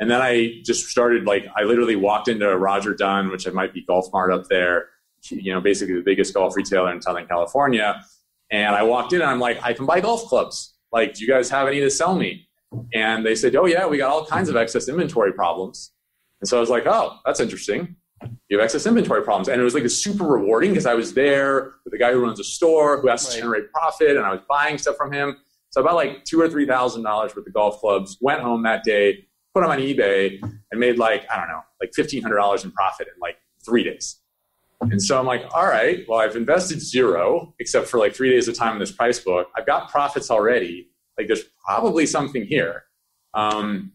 [0.00, 3.82] And then I just started like I literally walked into Roger Dunn, which might be
[3.82, 4.88] Golf Mart up there,
[5.30, 8.02] you know, basically the biggest golf retailer in Southern California.
[8.50, 10.74] And I walked in and I'm like, I can buy golf clubs.
[10.92, 12.48] Like, do you guys have any to sell me?
[12.94, 15.92] And they said, Oh yeah, we got all kinds of excess inventory problems.
[16.40, 17.96] And so I was like, Oh, that's interesting.
[18.48, 19.48] You have excess inventory problems.
[19.48, 22.40] And it was like super rewarding because I was there with the guy who runs
[22.40, 25.36] a store who has to generate profit and I was buying stuff from him.
[25.70, 28.16] So about like two or three thousand dollars worth of golf clubs.
[28.20, 31.90] Went home that day, put them on eBay, and made like I don't know, like
[31.94, 34.20] fifteen hundred dollars in profit in like three days.
[34.80, 38.46] And so I'm like, all right, well, I've invested zero except for like three days
[38.46, 39.48] of time in this price book.
[39.56, 40.90] I've got profits already.
[41.18, 42.84] Like, there's probably something here.
[43.34, 43.92] Um,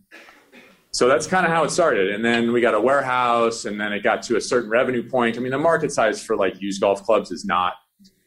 [0.92, 2.12] so that's kind of how it started.
[2.12, 5.38] And then we got a warehouse, and then it got to a certain revenue point.
[5.38, 7.74] I mean, the market size for like used golf clubs is not,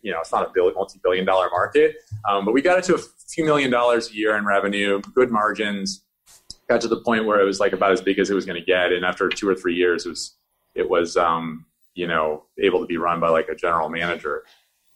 [0.02, 1.96] you know, it's not a multi-billion dollar market.
[2.28, 5.30] Um, but we got it to a few million dollars a year in revenue, good
[5.30, 6.04] margins.
[6.68, 8.58] Got to the point where it was like about as big as it was going
[8.58, 8.92] to get.
[8.92, 10.36] And after two or three years, it was,
[10.74, 11.66] it was, um,
[11.96, 14.44] you know, able to be run by like a general manager.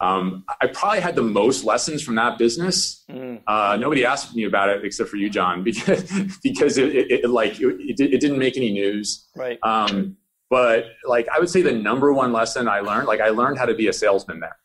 [0.00, 3.04] Um, I probably had the most lessons from that business.
[3.10, 3.42] Mm.
[3.46, 7.30] Uh, nobody asked me about it except for you, John, because because it, it, it
[7.30, 9.28] like it, it, didn't make any news.
[9.34, 9.58] Right.
[9.62, 10.16] Um,
[10.48, 13.66] but like I would say the number one lesson I learned, like I learned how
[13.66, 14.56] to be a salesman there,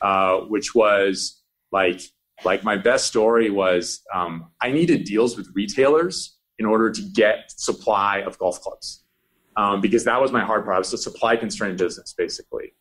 [0.00, 2.00] uh, which was like
[2.44, 7.50] like my best story was um, I needed deals with retailers in order to get
[7.50, 9.03] supply of golf clubs
[9.56, 10.76] um, because that was my hard part.
[10.76, 12.72] It was a supply constrained business, basically.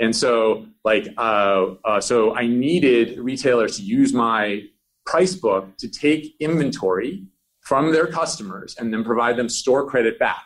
[0.00, 4.64] And so, like, uh, uh, so I needed retailers to use my
[5.06, 7.24] price book to take inventory
[7.60, 10.44] from their customers and then provide them store credit back.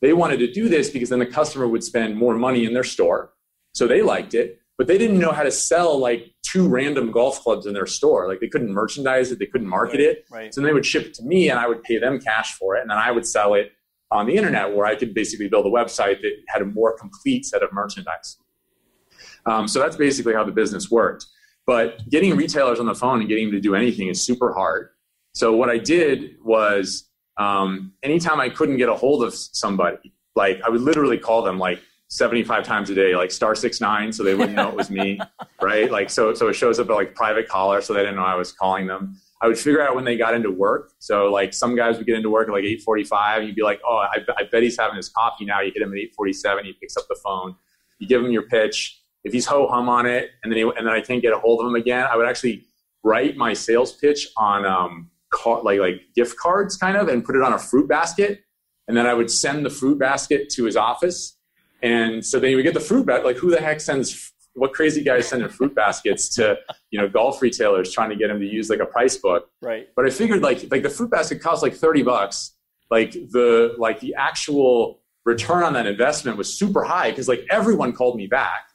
[0.00, 2.84] They wanted to do this because then the customer would spend more money in their
[2.84, 3.32] store.
[3.72, 7.40] So they liked it, but they didn't know how to sell like two random golf
[7.42, 8.28] clubs in their store.
[8.28, 10.24] Like they couldn't merchandise it, they couldn't market right, it.
[10.30, 10.54] Right.
[10.54, 12.82] So they would ship it to me and I would pay them cash for it
[12.82, 13.72] and then I would sell it
[14.14, 17.44] on the internet where I could basically build a website that had a more complete
[17.44, 18.38] set of merchandise.
[19.44, 21.26] Um, so that's basically how the business worked.
[21.66, 24.90] But getting retailers on the phone and getting them to do anything is super hard.
[25.34, 30.60] So what I did was um, anytime I couldn't get a hold of somebody, like
[30.64, 34.22] I would literally call them like 75 times a day, like star six nine, so
[34.22, 35.18] they wouldn't know it was me,
[35.62, 35.90] right?
[35.90, 38.36] Like so, so it shows up at like private caller, so they didn't know I
[38.36, 39.20] was calling them.
[39.44, 40.92] I would figure out when they got into work.
[41.00, 43.46] So like some guys would get into work at like 8:45.
[43.46, 45.60] You'd be like, oh, I, I bet he's having his coffee now.
[45.60, 46.64] You hit him at 8:47.
[46.64, 47.54] He picks up the phone.
[47.98, 49.02] You give him your pitch.
[49.22, 51.38] If he's ho hum on it, and then he, and then I can't get a
[51.38, 52.64] hold of him again, I would actually
[53.02, 57.36] write my sales pitch on um, car, like like gift cards, kind of, and put
[57.36, 58.40] it on a fruit basket.
[58.88, 61.36] And then I would send the fruit basket to his office.
[61.82, 63.26] And so then you would get the fruit basket.
[63.26, 66.56] Like who the heck sends what crazy guys sending fruit baskets to
[66.90, 69.50] you know golf retailers trying to get them to use like a price book.
[69.60, 69.88] Right.
[69.94, 72.52] But i figured like like the fruit basket costs like 30 bucks.
[72.90, 77.92] Like the like the actual return on that investment was super high because like everyone
[77.92, 78.70] called me back.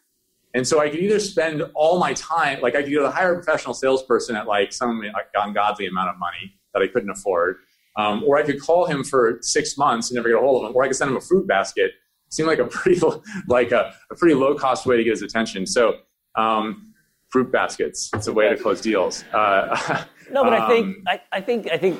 [0.55, 3.35] And so i could either spend all my time like i could either hire a
[3.35, 7.57] professional salesperson at like some like, ungodly amount of money that i couldn't afford
[7.97, 10.69] um, or i could call him for six months and never get a hold of
[10.71, 11.91] him or i could send him a fruit basket
[12.29, 13.01] seemed like a pretty
[13.47, 15.65] like a, a pretty low cost way to get his attention.
[15.65, 15.95] So
[16.35, 16.93] um,
[17.29, 19.23] fruit baskets, it's a way to close deals.
[19.33, 21.99] Uh, no, but um, I think um, I, I, think I think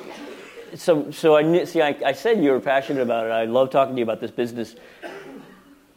[0.74, 1.10] so.
[1.10, 1.82] So I see.
[1.82, 3.30] I, I said you were passionate about it.
[3.30, 4.76] I love talking to you about this business.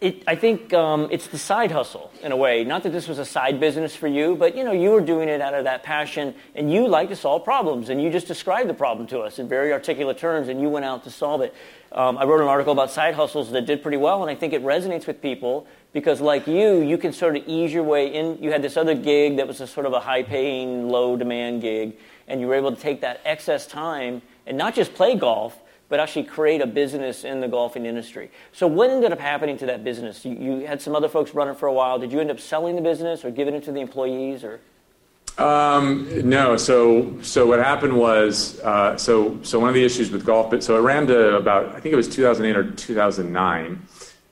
[0.04, 2.66] It, I think um, it's the side hustle in a way.
[2.66, 5.30] Not that this was a side business for you, but you know you were doing
[5.30, 8.70] it out of that passion, and you like to solve problems, and you just described
[8.70, 11.56] the problem to us in very articulate terms, and you went out to solve it.
[11.94, 14.52] Um, I wrote an article about side hustles that did pretty well, and I think
[14.52, 18.44] it resonates with people because, like you, you can sort of ease your way in.
[18.44, 21.96] You had this other gig that was a sort of a high-paying, low-demand gig,
[22.28, 25.58] and you were able to take that excess time and not just play golf
[25.94, 28.32] but actually create a business in the golfing industry.
[28.52, 30.26] So what ended up happening to that business?
[30.26, 32.00] You, you had some other folks run it for a while.
[32.00, 34.60] Did you end up selling the business or giving it to the employees or?
[35.38, 36.58] Um, no.
[36.58, 40.76] So, so what happened was, uh, so, so one of the issues with golf, so
[40.78, 43.80] it ran to about, I think it was 2008 or 2009.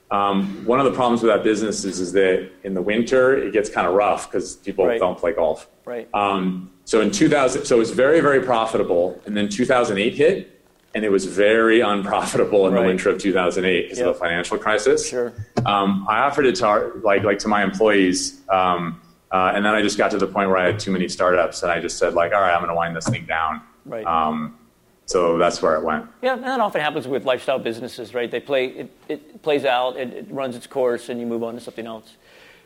[0.09, 3.53] Um, one of the problems with that business is, is that in the winter it
[3.53, 4.99] gets kind of rough because people Right.
[4.99, 5.69] don't play golf.
[5.85, 6.09] Right.
[6.15, 9.21] Um, so in 2000, so it was very, very profitable.
[9.27, 10.50] And then 2008 hit,
[10.93, 12.81] and it was very unprofitable in Right.
[12.81, 14.07] the winter of 2008 because Yep.
[14.07, 15.07] of the financial crisis.
[15.09, 15.33] Sure.
[15.65, 18.99] Um, I offered it to our, like like to my employees, um,
[19.31, 21.63] uh, and then I just got to the point where I had too many startups,
[21.63, 23.61] and I just said like, all right, I'm going to wind this thing down.
[23.85, 24.05] Right.
[24.05, 24.57] Um,
[25.05, 26.05] so that's where it went.
[26.21, 28.29] Yeah, and that often happens with lifestyle businesses, right?
[28.29, 31.53] They play it, it plays out, it, it runs its course, and you move on
[31.55, 32.15] to something else.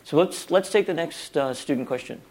[0.04, 2.22] So let's let's take the next uh, student question.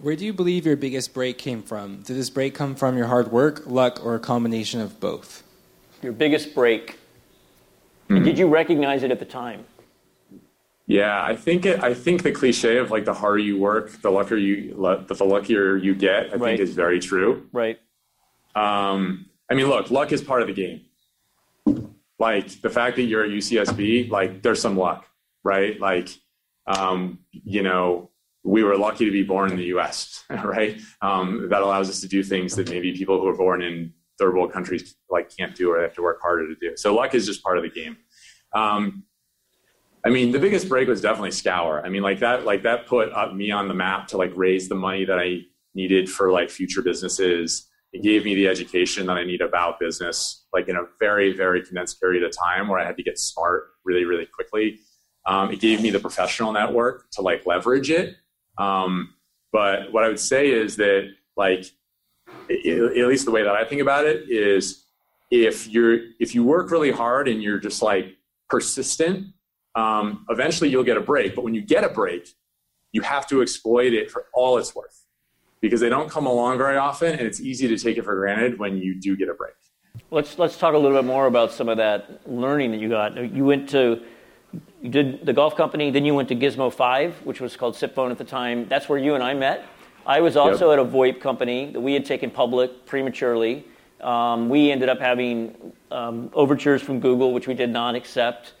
[0.00, 1.96] Where do you believe your biggest break came from?
[2.02, 5.42] Did this break come from your hard work, luck, or a combination of both?
[6.02, 6.98] Your biggest break.
[8.08, 9.64] And did you recognize it at the time?
[10.86, 14.10] Yeah, I think it, I think the cliche of like the harder you work, the
[14.10, 14.74] luckier you
[15.06, 16.30] the, the luckier you get.
[16.32, 16.58] I Right.
[16.58, 17.46] think is very true.
[17.52, 17.78] Right.
[18.56, 20.80] Um, I mean, look, luck is part of the game.
[22.18, 25.06] Like the fact that you're at UCSB, like there's some luck,
[25.44, 25.78] right?
[25.78, 26.08] Like,
[26.66, 28.10] um, you know,
[28.42, 30.80] we were lucky to be born in the U.S., right?
[31.02, 34.34] Um, that allows us to do things that maybe people who are born in third
[34.34, 36.76] world countries like can't do or they have to work harder to do.
[36.76, 37.96] So luck is just part of the game.
[38.54, 39.04] Um,
[40.04, 41.82] I mean, the biggest break was definitely Scour.
[41.84, 44.68] I mean, like that, like that put up me on the map to like raise
[44.68, 45.40] the money that I
[45.74, 47.68] needed for like future businesses.
[47.92, 51.62] It gave me the education that I need about business, like in a very, very
[51.62, 54.78] condensed period of time where I had to get smart really, really quickly.
[55.26, 58.16] Um, it gave me the professional network to like leverage it.
[58.70, 59.14] Um,
[59.52, 61.64] but what I would say is that like,
[62.28, 64.84] i- i- at least the way that I think about it is
[65.30, 68.16] if you're, if you work really hard and you're just like
[68.48, 69.28] persistent,
[69.74, 71.34] um, eventually you'll get a break.
[71.34, 72.28] But when you get a break,
[72.92, 75.06] you have to exploit it for all it's worth
[75.60, 78.58] because they don't come along very often, and it's easy to take it for granted
[78.58, 79.54] when you do get a break.
[80.10, 83.16] Let's let's talk a little bit more about some of that learning that you got.
[83.32, 84.02] You went to
[84.82, 88.10] you did the golf company, then you went to Gizmo Five, which was called Sipphone
[88.10, 88.66] at the time.
[88.68, 89.64] That's where you and I met.
[90.06, 90.78] I was also Yep.
[90.78, 93.64] at a VoIP company that we had taken public prematurely.
[94.00, 98.54] Um, we ended up having um, overtures from Google, which we did not accept,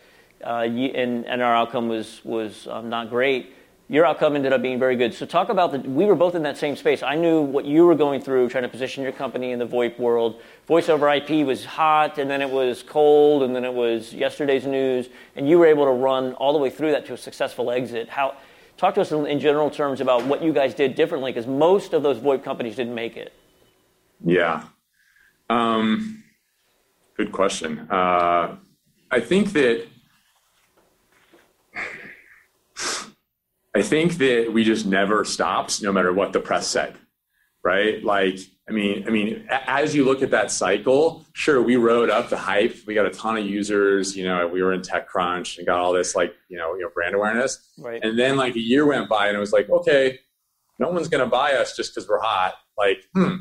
[0.44, 3.54] uh, and, and our outcome was was um, not great.
[3.90, 5.12] Your outcome ended up being very good.
[5.12, 5.80] So talk about the.
[5.80, 7.02] We were both in that same space.
[7.02, 9.98] I knew what you were going through, trying to position your company in the VoIP
[9.98, 10.40] world.
[10.68, 14.64] Voice over IP was hot, and then it was cold, and then it was yesterday's
[14.64, 17.72] news, and you were able to run all the way through that to a successful
[17.72, 18.08] exit.
[18.08, 18.36] How?
[18.76, 22.04] Talk to us in, general terms about what you guys did differently, because most of
[22.04, 23.32] those VoIP companies didn't make it.
[24.24, 24.66] Yeah.
[25.48, 26.22] Um,
[27.16, 27.88] good question.
[27.90, 28.54] Uh,
[29.10, 29.88] I think that
[33.74, 36.96] I think that we just never stopped, no matter what the press said,
[37.62, 38.02] right?
[38.02, 42.30] Like, I mean, I mean, as you look at that cycle, sure, we rode up
[42.30, 42.76] the hype.
[42.86, 44.16] We got a ton of users.
[44.16, 46.90] You know, we were in TechCrunch and got all this like, you know, you know,
[46.94, 47.72] brand awareness.
[47.78, 48.00] Right.
[48.02, 50.20] And then like a year went by, and it was like, okay,
[50.78, 52.54] no one's going to buy us just because we're hot.
[52.78, 53.36] Like, hmm,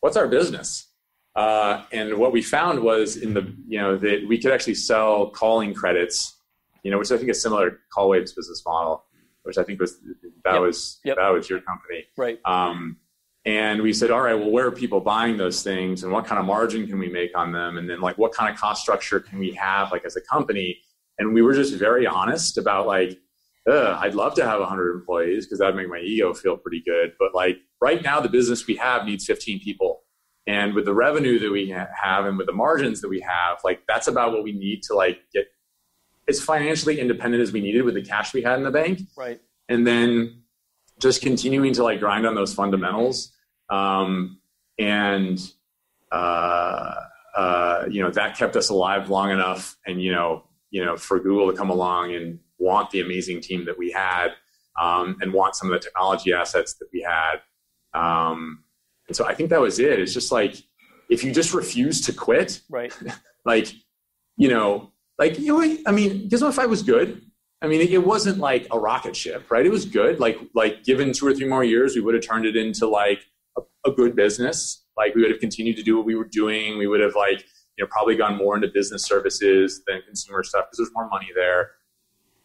[0.00, 0.88] what's our business?
[1.34, 5.30] Uh, and what we found was in the, you know, that we could actually sell
[5.30, 6.36] calling credits,
[6.84, 9.04] you know, which I think is similar to CallWave's business model,
[9.44, 10.00] which I think was
[10.44, 10.60] that Yep.
[10.60, 11.16] was Yep.
[11.16, 12.04] that was your company.
[12.16, 12.38] Right.
[12.44, 12.98] Um,
[13.46, 16.38] and we said, all right, well, where are people buying those things, and what kind
[16.38, 19.20] of margin can we make on them, and then like what kind of cost structure
[19.20, 20.78] can we have, like as a company?
[21.18, 23.18] And we were just very honest about like,
[23.70, 27.12] Ugh, I'd love to have 100 employees because that'd make my ego feel pretty good.
[27.18, 30.02] But like right now, the business we have needs 15 people,
[30.46, 33.80] and with the revenue that we have and with the margins that we have, like
[33.88, 35.46] that's about what we need to like get
[36.28, 39.40] as financially independent as we needed with the cash we had in the bank Right.
[39.68, 40.42] and then
[41.00, 43.32] just continuing to like grind on those fundamentals
[43.70, 44.38] um,
[44.78, 45.38] and
[46.12, 46.94] uh,
[47.36, 51.18] uh, you know that kept us alive long enough and you know you know for
[51.18, 54.28] google to come along and want the amazing team that we had
[54.80, 57.36] um, and want some of the technology assets that we had
[57.98, 58.62] um,
[59.08, 60.56] and so i think that was it it's just like
[61.10, 62.92] if you just refuse to quit Right.
[63.44, 63.72] like
[64.36, 67.22] you know like you know i mean gizmo 5 was good.
[67.62, 69.64] I mean it, it wasn't like a rocket ship right?
[69.64, 70.20] It was good.
[70.20, 73.20] Like like given two or three more years we would have turned it into like
[73.56, 74.84] a, a good business.
[74.96, 76.78] Like we would have continued to do what we were doing.
[76.78, 77.44] We would have like
[77.76, 81.28] you know probably gone more into business services than consumer stuff because there's more money
[81.34, 81.70] there.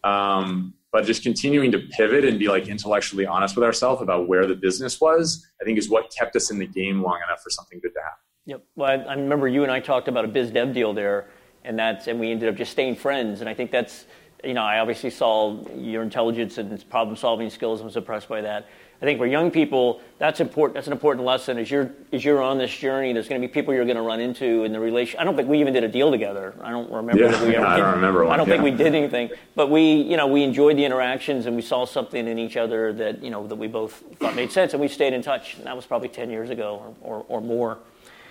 [0.02, 4.46] Um, but just continuing to pivot and be like intellectually honest with ourselves about where
[4.46, 7.50] the business was i think is what kept us in the game long enough for
[7.50, 8.24] something good to happen.
[8.46, 8.64] Yep.
[8.74, 11.28] Well, I, I remember you and I talked about a biz dev deal there,
[11.64, 13.40] and that's and we ended up just staying friends.
[13.40, 14.06] And I think that's
[14.44, 18.40] you know, I obviously saw your intelligence and problem solving skills I was impressed by
[18.40, 18.66] that.
[19.02, 20.74] I think for young people, that's important.
[20.74, 21.56] That's an important lesson.
[21.56, 24.02] As you're as you're on this journey, there's going to be people you're going to
[24.02, 25.18] run into in the relation.
[25.18, 26.54] I don't think we even did a deal together.
[26.60, 27.64] I don't remember yeah, that we ever.
[27.64, 28.24] I don't remember.
[28.24, 28.54] One, I don't yeah.
[28.54, 31.86] think we did anything, but we, you know, we enjoyed the interactions and we saw
[31.86, 34.88] something in each other that you know that we both thought made sense, and we
[34.88, 35.54] stayed in touch.
[35.54, 37.78] And that was probably ten years ago or, or, or more.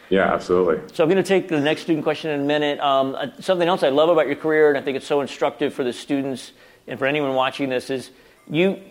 [0.10, 0.82] Yeah, absolutely.
[0.94, 2.80] So I'm going to take the next student question in a minute.
[2.80, 5.74] Um, uh, something else I love about your career, and I think it's so instructive
[5.74, 6.52] for the students
[6.88, 8.10] and for anyone watching this, is
[8.50, 8.82] you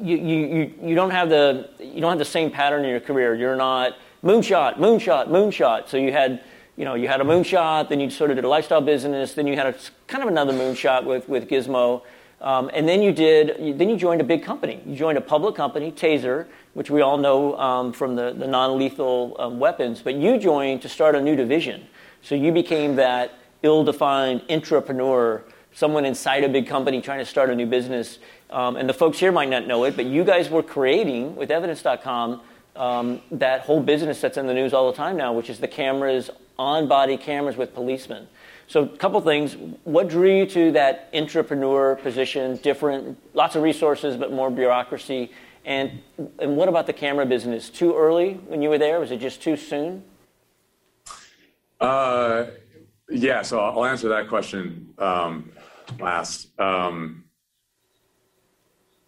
[0.00, 3.34] you, you, you don't have the you don't have the same pattern in your career.
[3.34, 5.88] You're not moonshot, moonshot, moonshot.
[5.88, 6.42] So you had
[6.76, 9.46] you know you had a moonshot, then you sort of did a lifestyle business, then
[9.46, 9.74] you had a
[10.06, 12.02] kind of another moonshot with with Gizmo,
[12.40, 14.80] um, and then you did then you joined a big company.
[14.86, 16.46] You joined a public company, Taser,
[16.78, 20.00] which we all know um, from the the non-lethal um, weapons.
[20.00, 21.88] But you joined to start a new division.
[22.22, 23.32] So you became that
[23.64, 25.42] ill-defined intrapreneur,
[25.74, 28.20] someone inside a big company trying to start a new business.
[28.50, 31.50] Um, and the folks here might not know it, but you guys were creating with
[31.50, 32.42] evidence.com
[32.76, 35.66] um, that whole business that's in the news all the time now, which is the
[35.66, 38.28] cameras, on body cameras with policemen.
[38.68, 39.56] So, a couple things.
[39.82, 42.56] What drew you to that intrapreneur position?
[42.58, 45.32] Different, lots of resources, but more bureaucracy.
[45.64, 46.00] And,
[46.38, 47.70] and what about the camera business?
[47.70, 49.00] Too early when you were there?
[49.00, 50.02] Was it just too soon?
[51.80, 52.46] Uh,
[53.10, 55.52] yeah, so I'll answer that question um,
[55.98, 56.58] last.
[56.58, 57.24] Um,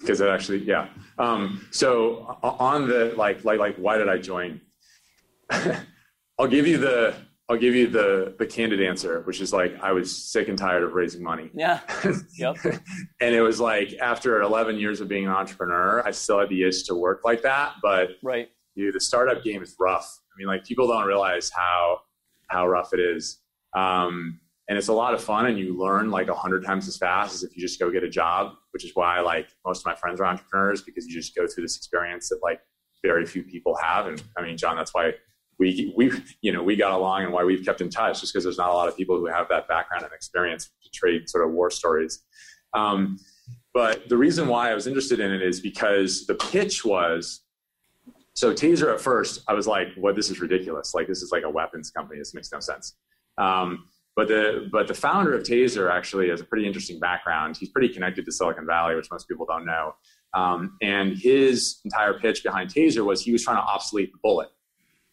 [0.01, 0.89] because it actually yeah
[1.19, 4.61] um, so on the like like like why did i join
[6.39, 7.15] i'll give you the
[7.51, 10.83] i'll give you the the candid answer which is like i was sick and tired
[10.83, 11.51] of raising money.
[11.53, 11.81] Yeah.
[12.39, 12.57] Yep.
[13.21, 16.63] And it was like after 11 years of being an entrepreneur i still had the
[16.63, 18.49] itch to work like that but right.
[18.77, 20.19] dude the startup game is rough.
[20.33, 22.01] I mean like people don't realize how
[22.49, 23.39] how rough it is.
[23.77, 26.97] Um, and it's a lot of fun and you learn like a hundred times as
[26.97, 29.87] fast as if you just go get a job which is why like most of
[29.87, 32.61] my friends are entrepreneurs because you just go through this experience that like
[33.03, 34.07] very few people have.
[34.07, 35.13] And i mean john that's why
[35.61, 38.43] we we you know we got along and why we've kept in touch just because
[38.43, 41.47] there's not a lot of people who have that background and experience to trade sort
[41.47, 42.25] of war stories
[42.75, 43.19] um,
[43.73, 47.43] but the reason why i was interested in it is because the pitch was
[48.35, 51.31] so taser at first i was like what well, this is ridiculous like this is
[51.31, 52.97] like a weapons company this makes no sense
[53.39, 53.85] um,
[54.17, 57.57] but the but the founder of Taser actually has a pretty interesting background.
[57.57, 59.95] He's pretty connected to Silicon Valley, which most people don't know.
[60.35, 64.49] Um, and his entire pitch behind Taser was he was trying to obsolete the bullet.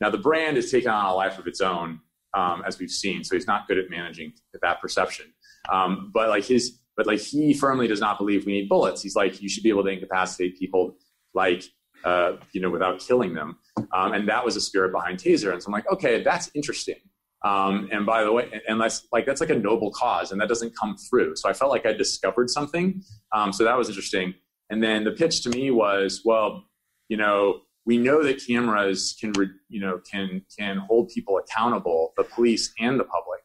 [0.01, 1.99] Now the brand has taken on a life of its own,
[2.33, 3.23] um, as we've seen.
[3.23, 5.25] So he's not good at managing that perception.
[5.69, 9.01] Um, but like his, but like he firmly does not believe we need bullets.
[9.01, 10.95] He's like you should be able to incapacitate people
[11.33, 11.63] like
[12.03, 13.57] uh, you know without killing them.
[13.93, 15.51] Um, and that was the spirit behind Taser.
[15.53, 16.97] And so I'm like, okay, that's interesting.
[17.43, 20.75] Um, and by the way, unless like that's like a noble cause, and that doesn't
[20.75, 21.35] come through.
[21.35, 23.01] So I felt like I discovered something.
[23.33, 24.33] Um, so that was interesting.
[24.69, 26.65] And then the pitch to me was, well,
[27.09, 29.33] you know, we know that cameras can,
[29.69, 33.39] you know, can can hold people accountable, the police and the public.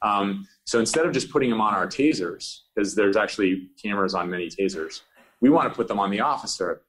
[0.00, 4.30] Um, so instead of just putting them on our tasers, because there's actually cameras on
[4.30, 5.02] many tasers,
[5.40, 6.82] we want to put them on the officer.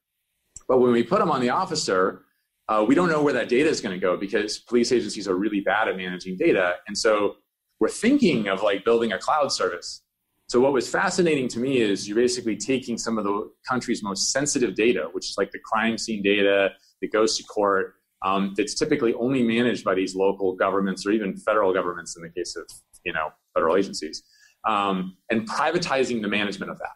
[0.68, 2.22] But when we put them on the officer,
[2.68, 5.34] uh, we don't know where that data is going to go because police agencies are
[5.36, 6.76] really bad at managing data.
[6.88, 7.38] And so
[7.80, 10.03] we're thinking of like building a cloud service.
[10.47, 14.32] So what was fascinating to me is you're basically taking some of the country's most
[14.32, 16.70] sensitive data, which is like the crime scene data
[17.01, 21.37] that goes to court, um, that's typically only managed by these local governments or even
[21.37, 22.69] federal governments in the case of
[23.05, 24.23] you know federal agencies,
[24.67, 26.95] um, and privatizing the management of that.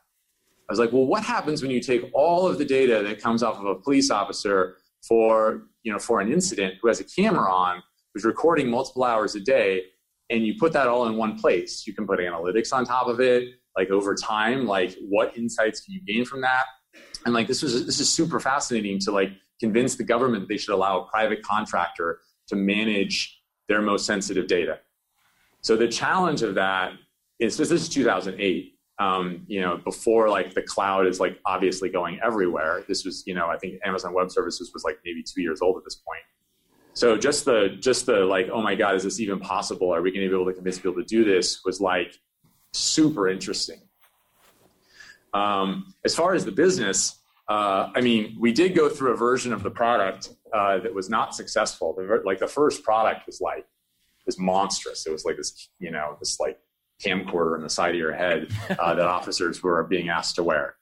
[0.69, 3.43] I was like, well, what happens when you take all of the data that comes
[3.43, 4.77] off of a police officer
[5.07, 7.81] for you know for an incident who has a camera on
[8.13, 9.83] who's recording multiple hours a day
[10.29, 11.85] and you put that all in one place?
[11.85, 15.93] You can put analytics on top of it like over time like what insights can
[15.93, 16.65] you gain from that?
[17.25, 19.29] And like this was this is super fascinating to like
[19.65, 22.09] convince the government they should allow a private contractor
[22.49, 23.15] to manage
[23.69, 24.75] their most sensitive data
[25.61, 26.91] so the challenge of that
[27.39, 32.19] is this is 2008 um, you know, before like the cloud is like obviously going
[32.23, 32.83] everywhere.
[32.87, 35.77] This was, you know, I think Amazon Web Services was like maybe two years old
[35.77, 36.21] at this point.
[36.93, 39.93] So just the just the like, oh my God, is this even possible?
[39.93, 41.61] Are we going to be able to convince people to do this?
[41.65, 42.15] Was like
[42.73, 43.81] super interesting.
[45.33, 49.51] Um, as far as the business, uh, I mean, we did go through a version
[49.51, 51.93] of the product uh, that was not successful.
[51.97, 53.65] The, like the first product was like
[54.25, 55.05] was monstrous.
[55.05, 56.57] It was like this, you know, this like
[57.03, 58.47] camcorder on the side of your head
[58.79, 60.75] uh, that officers were being asked to wear.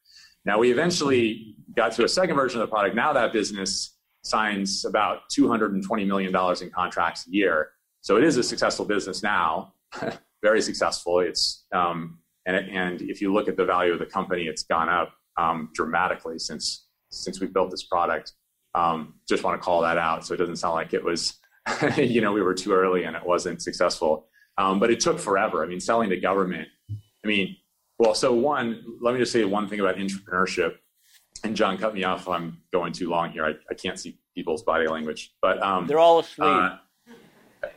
[0.45, 2.95] Now, we eventually got to a second version of the product.
[2.95, 7.69] Now that business signs about $220 million in contracts a year.
[8.01, 9.73] So it is a successful business now,
[10.43, 11.19] very successful.
[11.19, 14.89] It's, um, and and if you look at the value of the company, it's gone
[14.89, 18.33] up um, dramatically since since we built this product.
[18.73, 21.37] Um, just want to call that out so it doesn't sound like it was,
[21.97, 24.27] you know, we were too early and it wasn't successful.
[24.57, 25.63] Um, but it took forever.
[25.63, 26.67] I mean, selling to government.
[26.89, 27.57] I mean,
[27.99, 30.75] well, so one, let me just say one thing about entrepreneurship.
[31.43, 33.45] And John, cut me off if I'm going too long here.
[33.45, 36.47] I, I can't see people's body language, but um, they're all asleep.
[36.47, 36.77] Uh,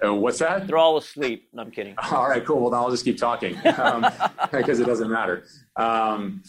[0.05, 0.67] uh, what's that?
[0.67, 1.49] They're all asleep.
[1.53, 1.95] No, I'm kidding.
[2.11, 2.61] All right, cool.
[2.61, 4.05] Well, then I'll just keep talking because um,
[4.53, 5.45] it doesn't matter.
[5.77, 6.43] Um,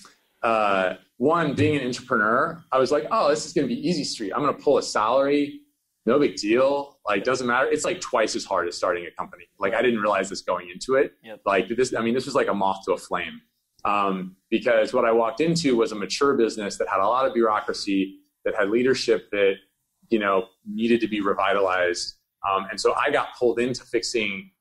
[0.45, 4.03] uh, one, being an intrapreneur, I was like, oh, this is going to be easy
[4.03, 4.31] street.
[4.33, 5.61] I'm going to pull a salary.
[6.05, 6.99] No big deal.
[7.07, 7.67] Like, doesn't matter.
[7.67, 9.45] It's like twice as hard as starting a company.
[9.59, 11.13] Like, I didn't realize this going into it.
[11.23, 11.41] Yep.
[11.45, 13.41] Like, this, I mean, this was like a moth to a flame.
[13.83, 17.33] Um, because what I walked into was a mature business that had a lot of
[17.33, 19.55] bureaucracy, that had leadership that,
[20.09, 22.15] you know, needed to be revitalized
[22.49, 24.51] um, and so I got pulled into fixing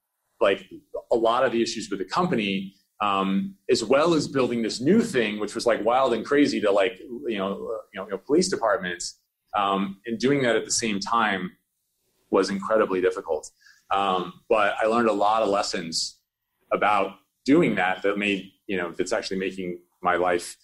[0.41, 0.69] like
[1.13, 2.75] a lot of the issues with the company,
[3.05, 6.71] um, as well as building this new thing, which was like wild and crazy to
[6.71, 6.99] like
[7.29, 9.19] you know uh, you know, you know police departments.
[9.55, 11.53] Um, and doing that at the same time
[12.31, 13.51] was incredibly difficult.
[13.93, 16.19] Um, but I learned a lot of lessons
[16.73, 20.57] about doing that that made you know that's actually making my life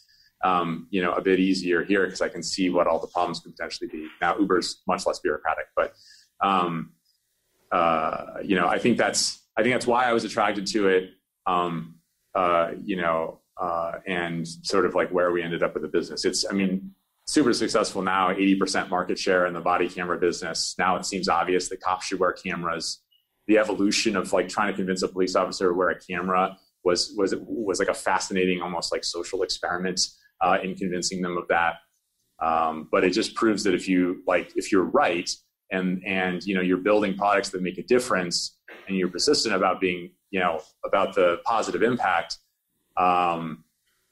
[0.42, 3.40] um, you know a bit easier here because I can see what all the problems
[3.40, 4.08] could potentially be.
[4.22, 5.92] Now Uber's much less bureaucratic, but
[6.40, 6.92] um,
[7.70, 11.10] uh, you know, I think that's I think that's why I was attracted to it.
[11.46, 11.99] Um,
[12.34, 16.24] uh, you know, uh, and sort of like where we ended up with the business.
[16.24, 16.92] It's I mean,
[17.26, 20.74] super successful now, 80% market share in the body camera business.
[20.78, 23.02] Now it seems obvious that cops should wear cameras.
[23.46, 27.12] The evolution of like trying to convince a police officer to wear a camera was
[27.16, 30.00] was was like a fascinating, almost like social experiment
[30.40, 31.76] uh, in convincing them of that.
[32.40, 35.28] Um, but it just proves that if you like, if you're right,
[35.70, 38.58] and and you know you're building products that make a difference
[38.88, 42.38] and you're persistent about being you know about the positive impact
[42.96, 43.64] um,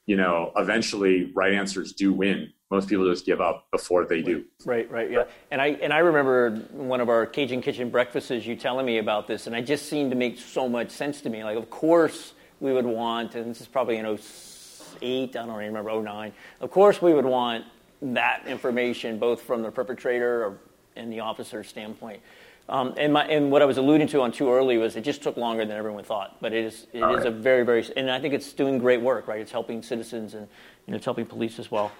[0.05, 2.51] you know eventually right answers do win.
[2.71, 4.45] Most people just give up before they do.
[4.63, 5.23] Right right yeah.
[5.51, 9.27] And i and i remember one of our cajun kitchen breakfasts you telling me about
[9.27, 11.43] this and it just seemed to make so much sense to me.
[11.43, 16.01] Like of course we would want and this is probably in 08 i don't remember
[16.01, 17.63] 09 of course we would want
[18.01, 20.57] that information both from the perpetrator or
[20.99, 22.21] in the officer's standpoint.
[22.69, 25.23] Um, and, my, and, what I was alluding to on too early was it just
[25.23, 26.37] took longer than everyone thought.
[26.39, 29.27] But it is, it is a very, very, and I think it's doing great work,
[29.27, 29.41] right?
[29.41, 30.47] It's helping citizens and
[30.85, 31.91] you know, it's helping police as well.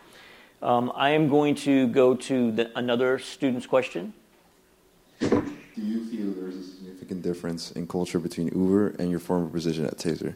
[0.62, 4.14] Um, I am going to go to the, another student's question.
[5.20, 9.86] Do you feel there's a significant difference in culture between Uber and your former position
[9.86, 10.36] at Taser?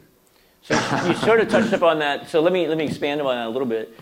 [0.62, 0.74] So
[1.06, 2.28] you sort of touched upon that.
[2.28, 3.94] So let me let me expand on that a little bit.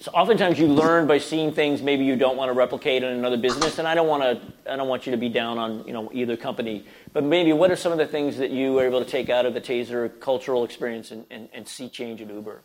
[0.00, 3.36] So oftentimes you learn by seeing things maybe you don't want to replicate in another
[3.36, 4.72] business, and I don't want to.
[4.72, 6.84] I don't want you to be down on you know either company.
[7.12, 9.46] But maybe what are some of the things that you were able to take out
[9.46, 12.62] of the Taser cultural experience and, and, and see change at Uber?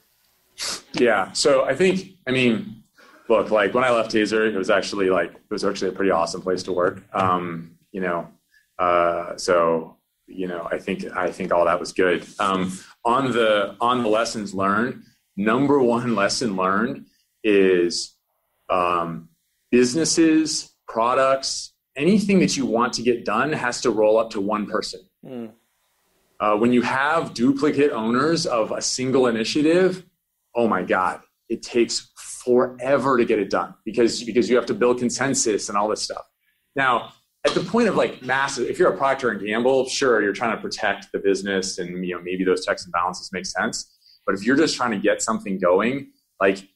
[0.94, 1.32] Yeah.
[1.34, 2.84] So I think I mean,
[3.30, 6.12] look, like when I left Taser, it was actually like it was actually a pretty
[6.12, 7.04] awesome place to work.
[7.14, 8.28] Um, you know,
[8.80, 12.26] uh, so you know, I think I think all that was good.
[12.40, 15.04] Um, on the on the lessons learned,
[15.38, 17.06] number one lesson learned
[17.44, 18.16] is
[18.70, 19.30] um,
[19.72, 24.66] businesses, products, anything that you want to get done has to roll up to one
[24.66, 25.02] person.
[25.26, 25.52] Mm.
[26.40, 30.06] Uh, when you have duplicate owners of a single initiative,
[30.56, 34.74] oh my God, it takes forever to get it done because, because you have to
[34.74, 36.26] build consensus and all this stuff.
[36.76, 37.12] Now,
[37.46, 40.56] at the point of like massive, if you're a Procter and Gamble, sure, you're trying
[40.56, 43.98] to protect the business and you know maybe those checks and balances make sense.
[44.26, 46.12] But if you're just trying to get something going,
[46.42, 46.68] like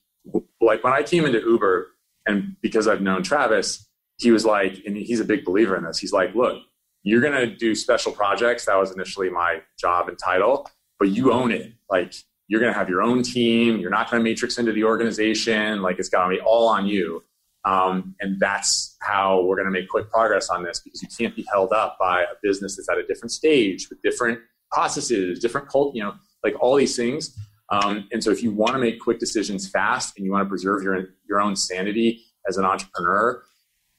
[0.61, 1.87] like when I came into Uber,
[2.25, 5.99] and because I've known Travis, he was like, and he's a big believer in this.
[5.99, 6.61] He's like, look,
[7.03, 8.65] you're going to do special projects.
[8.65, 10.69] That was initially my job and title,
[10.99, 11.73] but you own it.
[11.89, 12.13] Like,
[12.47, 13.77] you're going to have your own team.
[13.79, 15.81] You're not going to matrix into the organization.
[15.81, 17.23] Like, it's got to be all on you.
[17.65, 21.35] Um, and that's how we're going to make quick progress on this because you can't
[21.35, 24.39] be held up by a business that's at a different stage with different
[24.71, 26.13] processes, different cult, you know,
[26.43, 27.37] like all these things.
[27.69, 30.49] Um, and so if you want to make quick decisions fast and you want to
[30.49, 33.43] preserve your, your own sanity as an entrepreneur,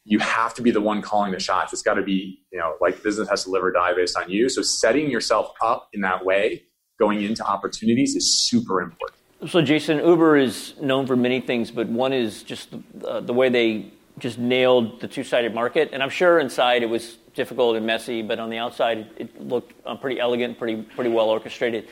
[0.05, 1.73] you have to be the one calling the shots.
[1.73, 4.31] It's got to be, you know, like business has to live or die based on
[4.31, 4.49] you.
[4.49, 6.65] So setting yourself up in that way
[6.99, 9.19] going into opportunities is super important.
[9.49, 13.35] So, Jason, Uber is known for many things, but one is just the, uh, the
[13.35, 15.91] way they just nailed the two sided market.
[15.93, 19.75] And I'm sure inside it was difficult and messy, but on the outside it looked
[19.85, 21.89] uh, pretty elegant, pretty, pretty well orchestrated.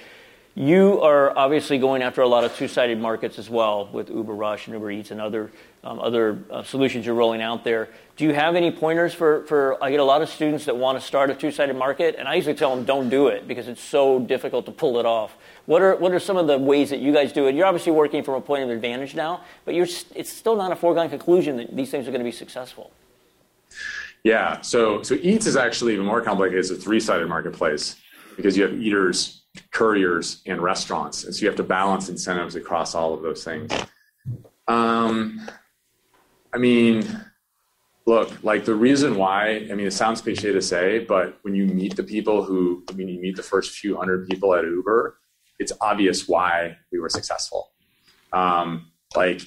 [0.55, 4.67] You are obviously going after a lot of two-sided markets as well with Uber Rush
[4.67, 5.51] and Uber Eats and other
[5.85, 7.89] um, other uh, solutions you're rolling out there.
[8.17, 9.83] Do you have any pointers for, for?
[9.83, 12.35] I get a lot of students that want to start a two-sided market, and I
[12.35, 15.35] usually tell them don't do it because it's so difficult to pull it off.
[15.65, 17.55] What are what are some of the ways that you guys do it?
[17.55, 20.77] You're obviously working from a point of advantage now, but you're it's still not a
[20.77, 22.93] foregone conclusion that these things are going to be successful.
[24.23, 24.61] Yeah.
[24.61, 26.61] So so Eats is actually even more complicated.
[26.61, 27.97] It's a three-sided marketplace
[28.37, 31.25] because you have eaters couriers and restaurants.
[31.25, 33.71] And so you have to balance incentives across all of those things.
[34.69, 35.49] Um,
[36.53, 37.07] I mean,
[38.07, 41.67] look, like the reason why, I mean, it sounds cliche to say, but when you
[41.67, 45.19] meet the people who, I mean, you meet the first few hundred people at Uber,
[45.59, 47.71] it's obvious why we were successful.
[48.33, 49.43] Um, like,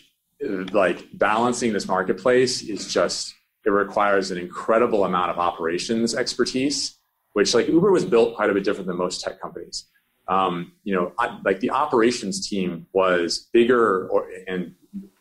[0.71, 3.33] like balancing this marketplace is just,
[3.65, 6.97] it requires an incredible amount of operations expertise,
[7.33, 9.85] which like Uber was built quite a bit different than most tech companies
[10.27, 11.13] um, you know,
[11.43, 14.73] like the operations team was bigger or, and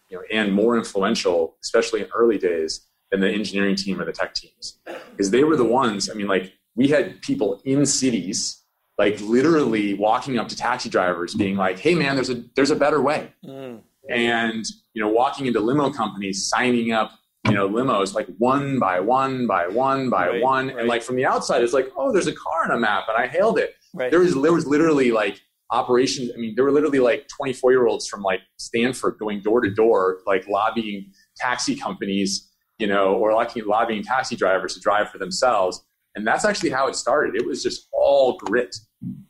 [0.08, 4.12] you know and more influential, especially in early days, than the engineering team or the
[4.12, 4.78] tech teams,
[5.10, 6.10] because they were the ones.
[6.10, 8.62] I mean, like we had people in cities,
[8.98, 12.76] like literally walking up to taxi drivers, being like, "Hey, man, there's a there's a
[12.76, 13.80] better way," mm.
[14.08, 17.12] and you know, walking into limo companies, signing up
[17.46, 20.78] you know limos like one by one by one by right, one right.
[20.78, 23.22] and like from the outside it's like oh there's a car on a map and
[23.22, 24.10] i hailed it Right.
[24.10, 25.40] There was there was literally like
[25.70, 26.30] operations.
[26.34, 29.70] I mean, there were literally like 24 year olds from like Stanford going door to
[29.70, 35.82] door, like lobbying taxi companies, you know, or lobbying taxi drivers to drive for themselves.
[36.16, 37.34] And that's actually how it started.
[37.34, 38.76] It was just all grit.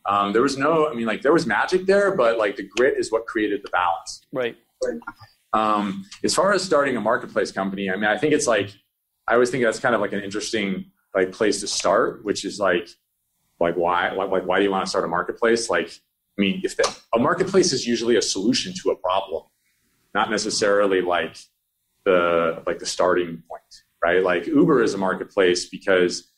[0.07, 2.99] Um, there was no, I mean, like there was magic there, but like the grit
[2.99, 4.21] is what created the balance.
[4.33, 4.57] Right.
[5.55, 8.71] Um, as far as starting a marketplace company, I mean, I think it's like
[9.29, 12.59] I always think that's kind of like an interesting like place to start, which is
[12.59, 12.89] like
[13.61, 15.71] like why like, why do you want to start a marketplace?
[15.71, 15.91] Like
[16.37, 19.45] i mean if the, a marketplace is usually a solution to a problem
[20.15, 21.37] not necessarily like
[22.05, 24.23] the like the starting point right?
[24.23, 26.31] Like uber is a marketplace because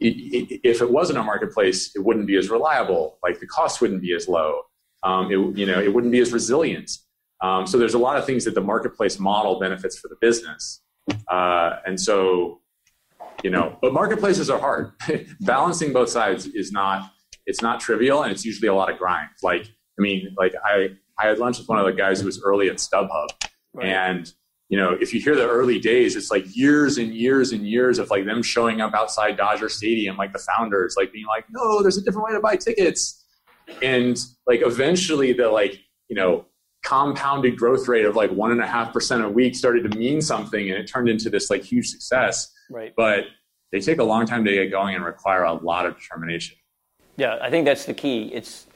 [0.00, 3.80] it, it, if it wasn't a marketplace it wouldn't be as reliable like the cost
[3.80, 4.62] wouldn't be as low
[5.04, 6.90] um, it, you know it wouldn't be as resilient.
[7.40, 10.82] Um, so there's a lot of things that the marketplace model benefits for the business
[11.28, 12.60] uh, and so
[13.42, 14.92] you know but marketplaces are hard.
[15.40, 17.10] Balancing both sides is not
[17.46, 19.28] it's not trivial and it's usually a lot of grind.
[19.42, 19.66] Like
[19.98, 20.88] i mean like i
[21.18, 23.28] i had lunch with one of the guys who was early at stubhub
[23.74, 23.86] right.
[23.86, 24.32] and
[24.70, 27.98] you know if you hear the early days it's like years and years and years
[27.98, 31.82] of like them showing up outside dodger stadium like the founders like being like no
[31.82, 33.18] there's a different way to buy tickets.
[33.80, 36.46] And like eventually the like you know
[36.82, 40.20] compounded growth rate of like one and a half percent a week started to mean
[40.20, 42.94] something and it turned into this like huge success Right.
[42.96, 43.26] But
[43.70, 46.56] they take a long time to get going and require a lot of determination.
[47.16, 48.30] Yeah, I think that's the key.
[48.32, 48.66] It's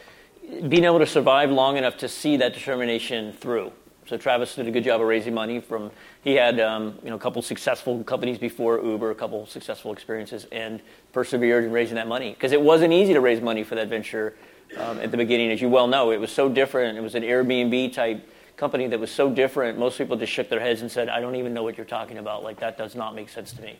[0.69, 3.73] being able to survive long enough to see that determination through.
[4.07, 5.91] So Travis did a good job of raising money from.
[6.23, 10.47] He had um, you know a couple successful companies before Uber, a couple successful experiences,
[10.53, 10.81] and
[11.13, 14.37] persevered in raising that money because it wasn't easy to raise money for that venture
[14.77, 16.11] um, at the beginning, as you well know.
[16.11, 16.99] It was so different.
[16.99, 20.61] It was an Airbnb type company that was so different, most people just shook their
[20.61, 22.43] heads and said, I don't even know what you're talking about.
[22.43, 23.79] Like, that does not make sense to me.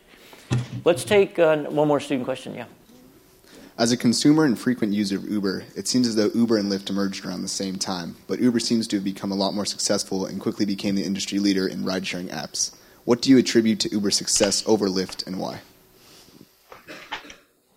[0.85, 2.53] Let's take uh, one more student question.
[2.53, 2.65] Yeah.
[3.77, 6.89] As a consumer and frequent user of Uber, it seems as though Uber and Lyft
[6.89, 10.25] emerged around the same time, but Uber seems to have become a lot more successful
[10.25, 12.75] and quickly became the industry leader in ride sharing apps.
[13.05, 15.61] What do you attribute to Uber's success over Lyft and why?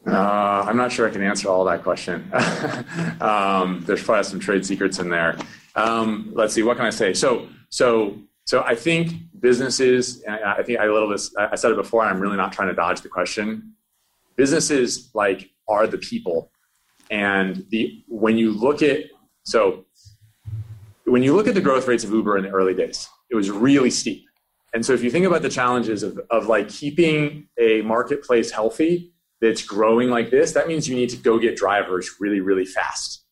[0.06, 2.30] Uh, I'm not sure I can answer all that question.
[3.20, 5.36] um, there's probably some trade secrets in there.
[5.76, 7.12] Um, let's see, what can I say?
[7.12, 11.76] So, so, so I think businesses, I think I a little bit, I said it
[11.76, 13.74] before, I'm really not trying to dodge the question.
[14.36, 16.50] Businesses like are the people.
[17.10, 19.04] And the, when you look at,
[19.44, 19.84] so
[21.04, 23.50] when you look at the growth rates of Uber in the early days, it was
[23.50, 24.24] really steep.
[24.72, 29.12] And so if you think about the challenges of, of like keeping a marketplace healthy
[29.40, 33.24] that's growing like this, that means you need to go get drivers really, really fast.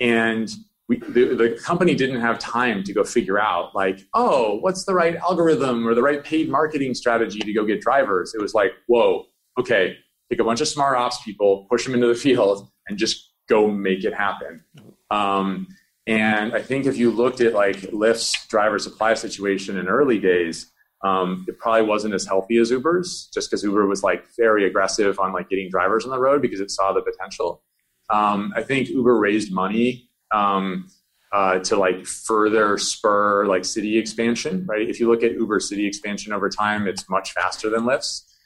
[0.00, 0.50] And
[0.88, 4.94] we, the, the company didn't have time to go figure out like oh what's the
[4.94, 8.72] right algorithm or the right paid marketing strategy to go get drivers it was like
[8.88, 9.24] whoa
[9.58, 9.96] okay
[10.30, 13.68] take a bunch of smart ops people push them into the field and just go
[13.68, 14.62] make it happen
[15.10, 15.66] um,
[16.06, 20.71] and i think if you looked at like lyft's driver supply situation in early days
[21.04, 25.18] um, it probably wasn't as healthy as uber's just because uber was like very aggressive
[25.18, 27.62] on like getting drivers on the road because it saw the potential
[28.10, 30.86] um, i think uber raised money um,
[31.32, 34.88] uh, to like further spur like city expansion, right?
[34.88, 38.36] If you look at Uber city expansion over time, it's much faster than Lyft's.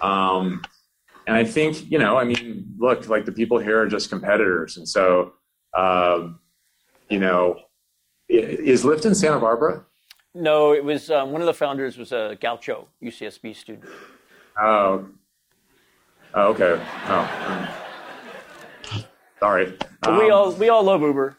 [0.00, 0.62] Um,
[1.26, 4.78] and I think, you know, I mean, look, like the people here are just competitors.
[4.78, 5.34] And so,
[5.76, 6.28] uh,
[7.10, 7.60] you know,
[8.28, 9.84] is Lyft in Santa Barbara?
[10.34, 13.86] No, it was um, one of the founders was a Gaucho UCSB student.
[14.60, 15.08] Oh,
[16.34, 16.80] oh okay.
[17.06, 17.76] Oh,
[19.40, 19.76] sorry.
[20.04, 21.36] Um, we all we all love Uber.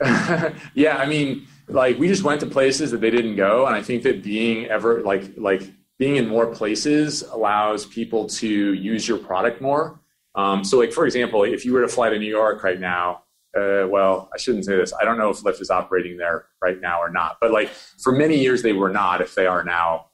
[0.74, 3.82] yeah, I mean, like we just went to places that they didn't go, and I
[3.82, 5.62] think that being ever like like
[5.98, 9.98] being in more places allows people to use your product more.
[10.34, 13.23] Um, so, like for example, if you were to fly to New York right now,
[13.56, 14.92] uh, well, I shouldn't say this.
[15.00, 17.36] I don't know if Lyft is operating there right now or not.
[17.40, 19.20] But like for many years, they were not.
[19.20, 20.06] If they are now,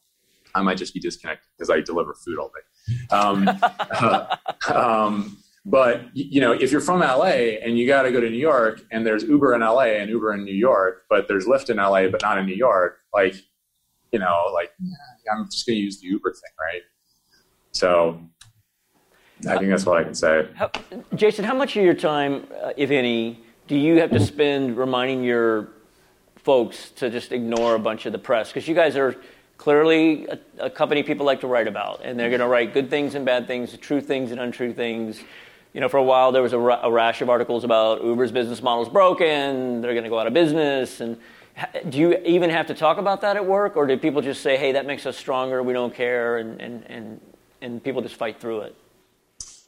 [0.55, 3.14] I might just be disconnected because I deliver food all day.
[3.14, 3.49] Um,
[3.91, 4.36] uh,
[4.72, 8.38] um, but you know, if you're from LA and you got to go to New
[8.38, 11.76] York, and there's Uber in LA and Uber in New York, but there's Lyft in
[11.76, 13.34] LA but not in New York, like
[14.12, 14.72] you know, like
[15.32, 16.82] I'm just going to use the Uber thing, right?
[17.72, 18.20] So
[19.49, 20.49] I think that's what I can say.
[20.55, 20.70] How,
[21.14, 25.24] Jason, how much of your time, uh, if any, do you have to spend reminding
[25.24, 25.68] your
[26.36, 28.49] folks to just ignore a bunch of the press?
[28.49, 29.16] Because you guys are
[29.57, 32.91] clearly a, a, company people like to write about, and they're going to write good
[32.91, 35.22] things and bad things, true things and untrue things.
[35.72, 38.62] You know, for a while there was a, a rash of articles about Uber's business
[38.62, 41.18] model is broken, they're going to go out of business, and
[41.88, 44.57] do you even have to talk about that at work, or do people just say,
[44.57, 45.62] "Hey, that makes us stronger.
[45.62, 47.20] We don't care," and and and,
[47.61, 48.76] and people just fight through it?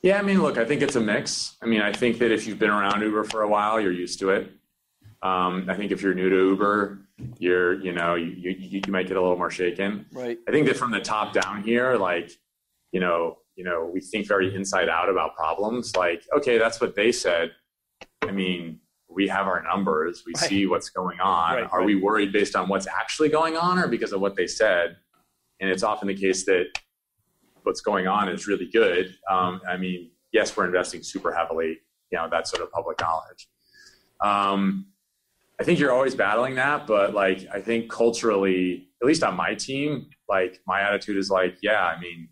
[0.03, 1.57] Yeah, I mean, look, I think it's a mix.
[1.63, 4.19] I mean, I think that if you've been around Uber for a while, you're used
[4.19, 4.51] to it.
[5.23, 6.99] Um, I think if you're new to Uber,
[7.39, 10.07] you're, you know, you, you, you might get a little more shaken.
[10.13, 10.39] Right.
[10.49, 12.33] I think that from the top down here, like,
[12.91, 15.95] you know, you know, we think very inside out about problems.
[15.95, 17.53] Like, okay, that's what they said.
[18.23, 20.25] I mean, we have our numbers.
[20.27, 20.49] We right.
[20.49, 21.55] see what's going on.
[21.55, 21.87] Right, Are right.
[21.87, 24.97] we worried based on what's actually going on or because of what they said?
[25.61, 26.67] And it's often the case that
[27.65, 29.15] what's going on is really good.
[29.31, 31.79] Um, I mean, yes, we're investing super heavily.
[32.11, 33.49] You know, that's sort of public knowledge.
[34.21, 34.87] Um,
[35.61, 39.55] I think you're always battling that, but like I think culturally, at least on my
[39.55, 42.29] team, like my attitude is like, yeah, I mean,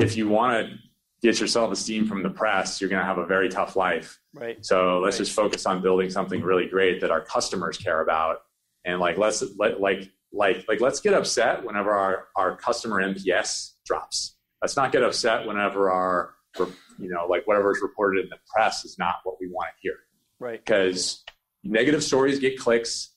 [0.00, 0.76] if you want to
[1.22, 4.20] get your self-esteem from the press, you're going to have a very tough life.
[4.32, 4.64] Right.
[4.64, 5.24] So let's right.
[5.24, 8.38] just focus on building something really great that our customers care about,
[8.84, 13.72] and like let's let, like like like let's get upset whenever our our customer NPS
[13.84, 14.36] drops.
[14.62, 18.84] Let's not get upset whenever our, you know, like whatever is reported in the press
[18.84, 19.94] is not what we want to hear.
[20.40, 20.64] Right.
[20.64, 21.24] Because
[21.62, 23.14] negative stories get clicks.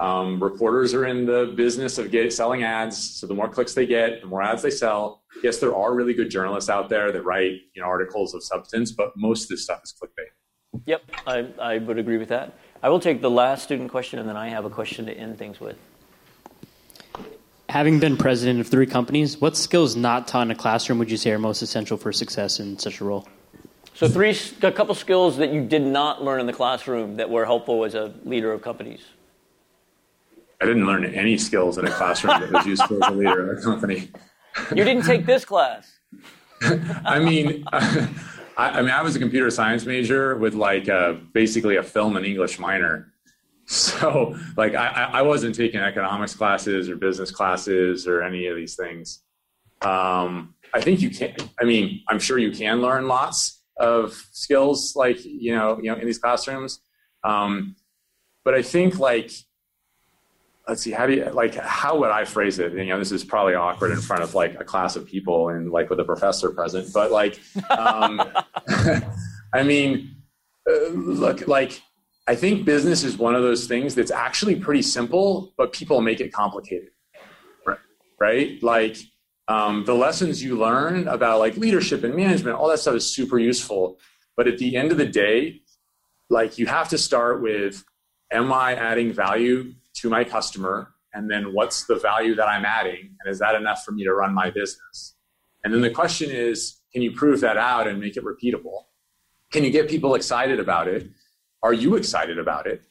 [0.00, 2.98] Um, reporters are in the business of get, selling ads.
[2.98, 5.22] So the more clicks they get, the more ads they sell.
[5.44, 8.90] Yes, there are really good journalists out there that write you know articles of substance,
[8.90, 10.82] but most of this stuff is clickbait.
[10.86, 12.58] Yep, I, I would agree with that.
[12.82, 15.38] I will take the last student question, and then I have a question to end
[15.38, 15.76] things with
[17.72, 21.16] having been president of three companies, what skills not taught in a classroom would you
[21.16, 23.26] say are most essential for success in such a role?
[23.94, 27.46] So, three, a couple skills that you did not learn in the classroom that were
[27.46, 29.00] helpful as a leader of companies.
[30.60, 33.58] I didn't learn any skills in a classroom that was useful as a leader of
[33.58, 34.10] a company.
[34.70, 35.98] You didn't take this class.
[37.06, 38.10] I mean, I,
[38.56, 42.26] I, mean, I was a computer science major with like a, basically a film and
[42.26, 43.11] English minor.
[43.72, 48.76] So, like, I, I wasn't taking economics classes or business classes or any of these
[48.76, 49.22] things.
[49.80, 51.34] Um, I think you can.
[51.58, 55.96] I mean, I'm sure you can learn lots of skills, like you know, you know,
[55.96, 56.80] in these classrooms.
[57.24, 57.76] Um,
[58.44, 59.30] but I think, like,
[60.68, 61.54] let's see, how do you like?
[61.54, 62.74] How would I phrase it?
[62.74, 65.70] You know, this is probably awkward in front of like a class of people and
[65.70, 66.92] like with a professor present.
[66.92, 68.20] But like, um,
[69.54, 70.16] I mean,
[70.68, 71.80] uh, look, like
[72.26, 76.20] I think business is one of those things that's actually pretty simple, but people make
[76.20, 76.90] it complicated.
[77.66, 77.78] Right?
[78.20, 78.62] right?
[78.62, 78.96] Like
[79.48, 83.38] um, the lessons you learn about like leadership and management, all that stuff is super
[83.38, 83.98] useful.
[84.36, 85.62] But at the end of the day,
[86.30, 87.84] like you have to start with,
[88.32, 90.94] am I adding value to my customer?
[91.12, 93.16] And then what's the value that I'm adding?
[93.20, 95.14] And is that enough for me to run my business?
[95.64, 98.84] And then the question is, can you prove that out and make it repeatable?
[99.50, 101.08] Can you get people excited about it?
[101.62, 102.82] Are you excited about it?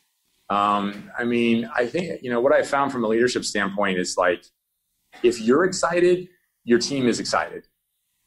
[0.50, 4.18] Um, I mean, I think, you know, what I found from a leadership standpoint is
[4.18, 4.44] like,
[5.24, 6.28] if you're excited,
[6.64, 7.68] your team is excited.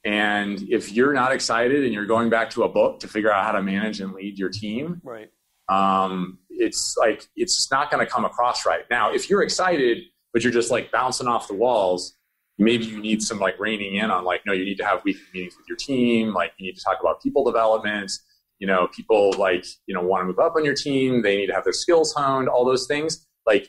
[0.05, 3.45] And if you're not excited and you're going back to a book to figure out
[3.45, 5.31] how to manage and lead your team, right.
[5.69, 8.85] Um, it's like, it's not going to come across right.
[8.91, 9.99] Now, if you're excited,
[10.33, 12.17] but you're just like bouncing off the walls,
[12.59, 15.25] maybe you need some like reining in on like, no, you need to have weekly
[15.33, 16.35] meetings with your team.
[16.35, 18.13] Like you need to talk about people development
[18.59, 21.47] you know people like you know want to move up on your team they need
[21.47, 23.69] to have their skills honed all those things like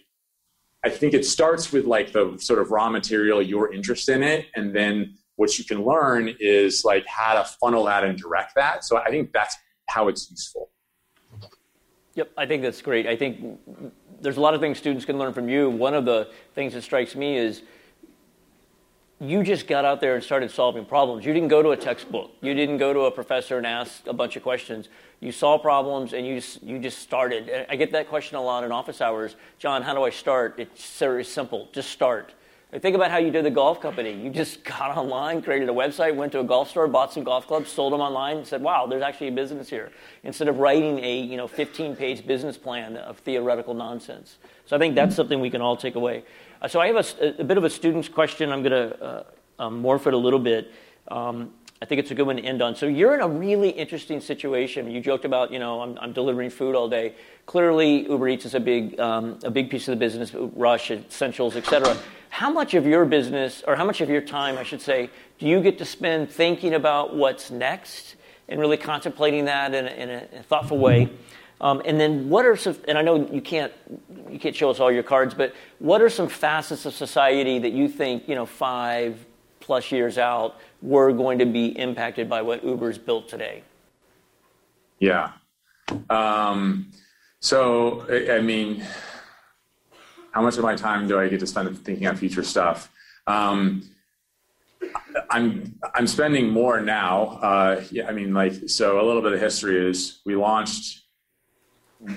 [0.84, 4.48] i think it starts with like the sort of raw material your interest in it
[4.56, 8.84] and then what you can learn is like how to funnel that and direct that
[8.84, 9.56] so i think that's
[9.88, 10.70] how it's useful
[12.16, 13.08] Yep, I think that's great.
[13.08, 13.60] I think
[14.22, 15.70] there's a lot of things students can learn from you.
[15.70, 17.64] One of the things that strikes me is
[19.20, 21.26] you just got out there and started solving problems.
[21.26, 22.32] You didn't go to a textbook.
[22.42, 24.90] You didn't go to a professor and ask a bunch of questions.
[25.22, 27.66] You saw problems and you just, you just started.
[27.70, 29.38] I get that question a lot in office hours.
[29.58, 30.56] John, how do I start?
[30.60, 31.70] It's very simple.
[31.72, 32.34] Just start.
[32.80, 34.12] Think about how you did the golf company.
[34.12, 37.48] You just got online, created a website, went to a golf store, bought some golf
[37.48, 39.92] clubs, sold them online, and said, "Wow, there's actually a business here."
[40.24, 44.40] Instead of writing a you know 15-page business plan of theoretical nonsense.
[44.66, 46.24] So I think that's something we can all take away.
[46.66, 48.52] Uh, so I have a, a, bit of a student's question.
[48.52, 49.24] I'm going to uh,
[49.60, 50.74] um, morph it a little bit.
[51.10, 52.76] Um, I think it's a good one to end on.
[52.76, 54.90] So you're in a really interesting situation.
[54.90, 57.14] You joked about, you know, I'm, I'm delivering food all day.
[57.46, 61.56] Clearly, Uber Eats is a big, um, a big piece of the business, Rush, Essentials,
[61.56, 61.96] et cetera.
[62.30, 65.46] How much of your business, or how much of your time, I should say, do
[65.46, 68.16] you get to spend thinking about what's next
[68.50, 70.10] and really contemplating that in a, in
[70.40, 71.12] a thoughtful way?
[71.62, 73.72] Um, and then what are some, and I know you can't,
[74.30, 77.72] you can't show us all your cards, but what are some facets of society that
[77.72, 79.26] you think, you know, five
[79.62, 83.64] plus years out, we're going to be impacted by what Uber's built today?
[85.00, 85.32] Yeah.
[86.10, 86.92] Um,
[87.40, 88.86] so, I mean,
[90.32, 92.92] how much of my time do I get to spend thinking on future stuff?
[93.28, 93.84] Um,
[95.30, 97.40] I'm I'm spending more now.
[97.42, 101.05] Uh, yeah, I mean, like, so a little bit of history is we launched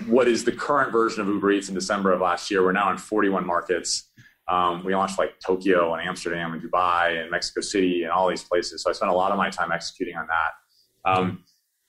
[0.06, 2.62] what is the current version of Uber Eats in December of last year.
[2.62, 4.10] We're now in 41 markets.
[4.48, 8.42] Um, we launched like Tokyo and Amsterdam and Dubai and Mexico City and all these
[8.42, 8.82] places.
[8.82, 11.10] So I spent a lot of my time executing on that.
[11.10, 11.44] Um,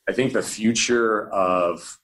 [0.08, 2.00] I think the future of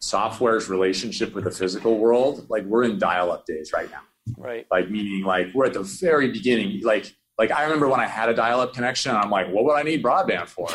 [0.00, 4.02] software's relationship with the physical world, like we're in dial-up days right now.
[4.36, 4.66] Right.
[4.70, 6.82] Like meaning like we're at the very beginning.
[6.82, 9.82] Like like I remember when I had a dial-up connection, I'm like, what would I
[9.82, 10.68] need broadband for?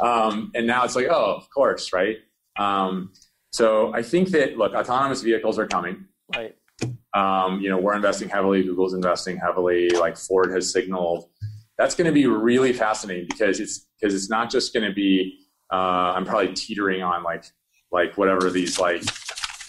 [0.00, 2.18] um, and now it's like, oh, of course, right?
[2.58, 3.12] Um,
[3.52, 6.06] so I think that look, autonomous vehicles are coming.
[6.34, 6.54] Right.
[7.14, 8.62] Um, you know, we're investing heavily.
[8.62, 9.88] Google's investing heavily.
[9.90, 11.28] Like Ford has signaled.
[11.78, 15.38] That's going to be really fascinating because it's because it's not just going to be.
[15.72, 17.44] Uh, I'm probably teetering on like
[17.90, 19.02] like whatever these like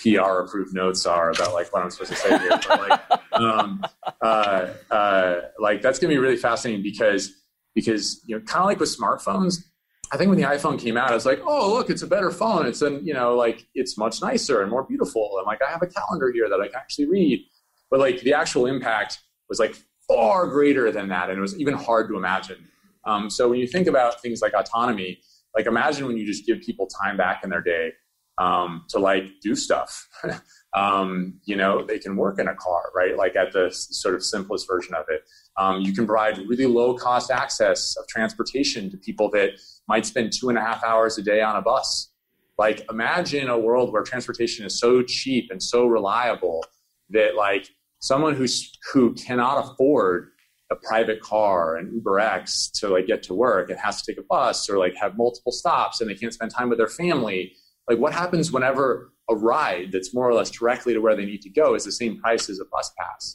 [0.01, 2.59] PR approved notes are about like what I'm supposed to say here.
[2.67, 3.83] But like, um,
[4.21, 7.33] uh, uh, like that's going to be really fascinating because
[7.75, 9.63] because you know kind of like with smartphones,
[10.11, 12.31] I think when the iPhone came out, I was like, oh, look, it's a better
[12.31, 12.65] phone.
[12.65, 15.35] It's an, you know, like it's much nicer and more beautiful.
[15.37, 17.45] And like I have a calendar here that I can actually read.
[17.91, 19.75] But like the actual impact was like
[20.07, 21.29] far greater than that.
[21.29, 22.67] And it was even hard to imagine.
[23.05, 25.19] Um, so when you think about things like autonomy,
[25.55, 27.93] like imagine when you just give people time back in their day
[28.39, 30.07] um, to like do stuff.
[30.75, 33.17] um, you know, they can work in a car, right?
[33.17, 35.21] Like at the sort of simplest version of it.
[35.57, 40.31] Um, you can provide really low cost access of transportation to people that might spend
[40.31, 42.11] two and a half hours a day on a bus.
[42.57, 46.63] Like imagine a world where transportation is so cheap and so reliable
[47.09, 47.67] that like
[47.99, 50.29] someone who's who cannot afford
[50.71, 54.19] a private car and Uber X to like get to work and has to take
[54.19, 57.53] a bus or like have multiple stops and they can't spend time with their family.
[57.89, 61.41] Like what happens whenever a ride that's more or less directly to where they need
[61.41, 63.33] to go is the same price as a bus pass?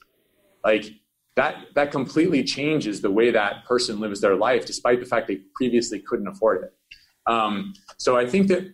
[0.64, 0.84] Like
[1.36, 5.40] that that completely changes the way that person lives their life, despite the fact they
[5.54, 6.72] previously couldn't afford it.
[7.26, 8.72] Um, so I think that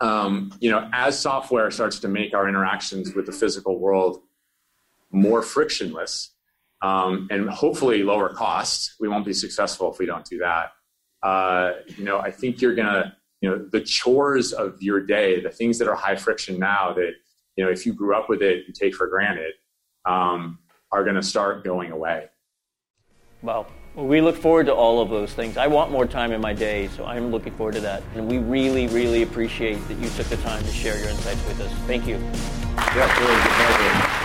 [0.00, 4.22] um, you know, as software starts to make our interactions with the physical world
[5.12, 6.32] more frictionless
[6.80, 10.72] um, and hopefully lower cost, we won't be successful if we don't do that.
[11.22, 15.50] Uh, you know, I think you're gonna, you know, the chores of your day, the
[15.50, 17.12] things that are high friction now that
[17.56, 19.52] you know, if you grew up with it, you take for granted.
[20.06, 20.59] Um,
[20.92, 22.28] are going to start going away.
[23.42, 25.56] Well, we look forward to all of those things.
[25.56, 28.02] I want more time in my day, so I'm looking forward to that.
[28.14, 31.60] And we really, really appreciate that you took the time to share your insights with
[31.60, 31.72] us.
[31.86, 32.16] Thank you.
[32.76, 34.20] Yeah, really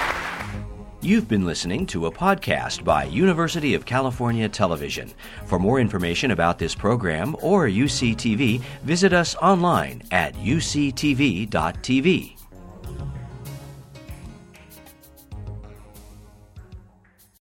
[1.02, 5.12] You've been listening to a podcast by University of California Television.
[5.46, 11.46] For more information about this program or UCTV, visit us online at uctv.tv.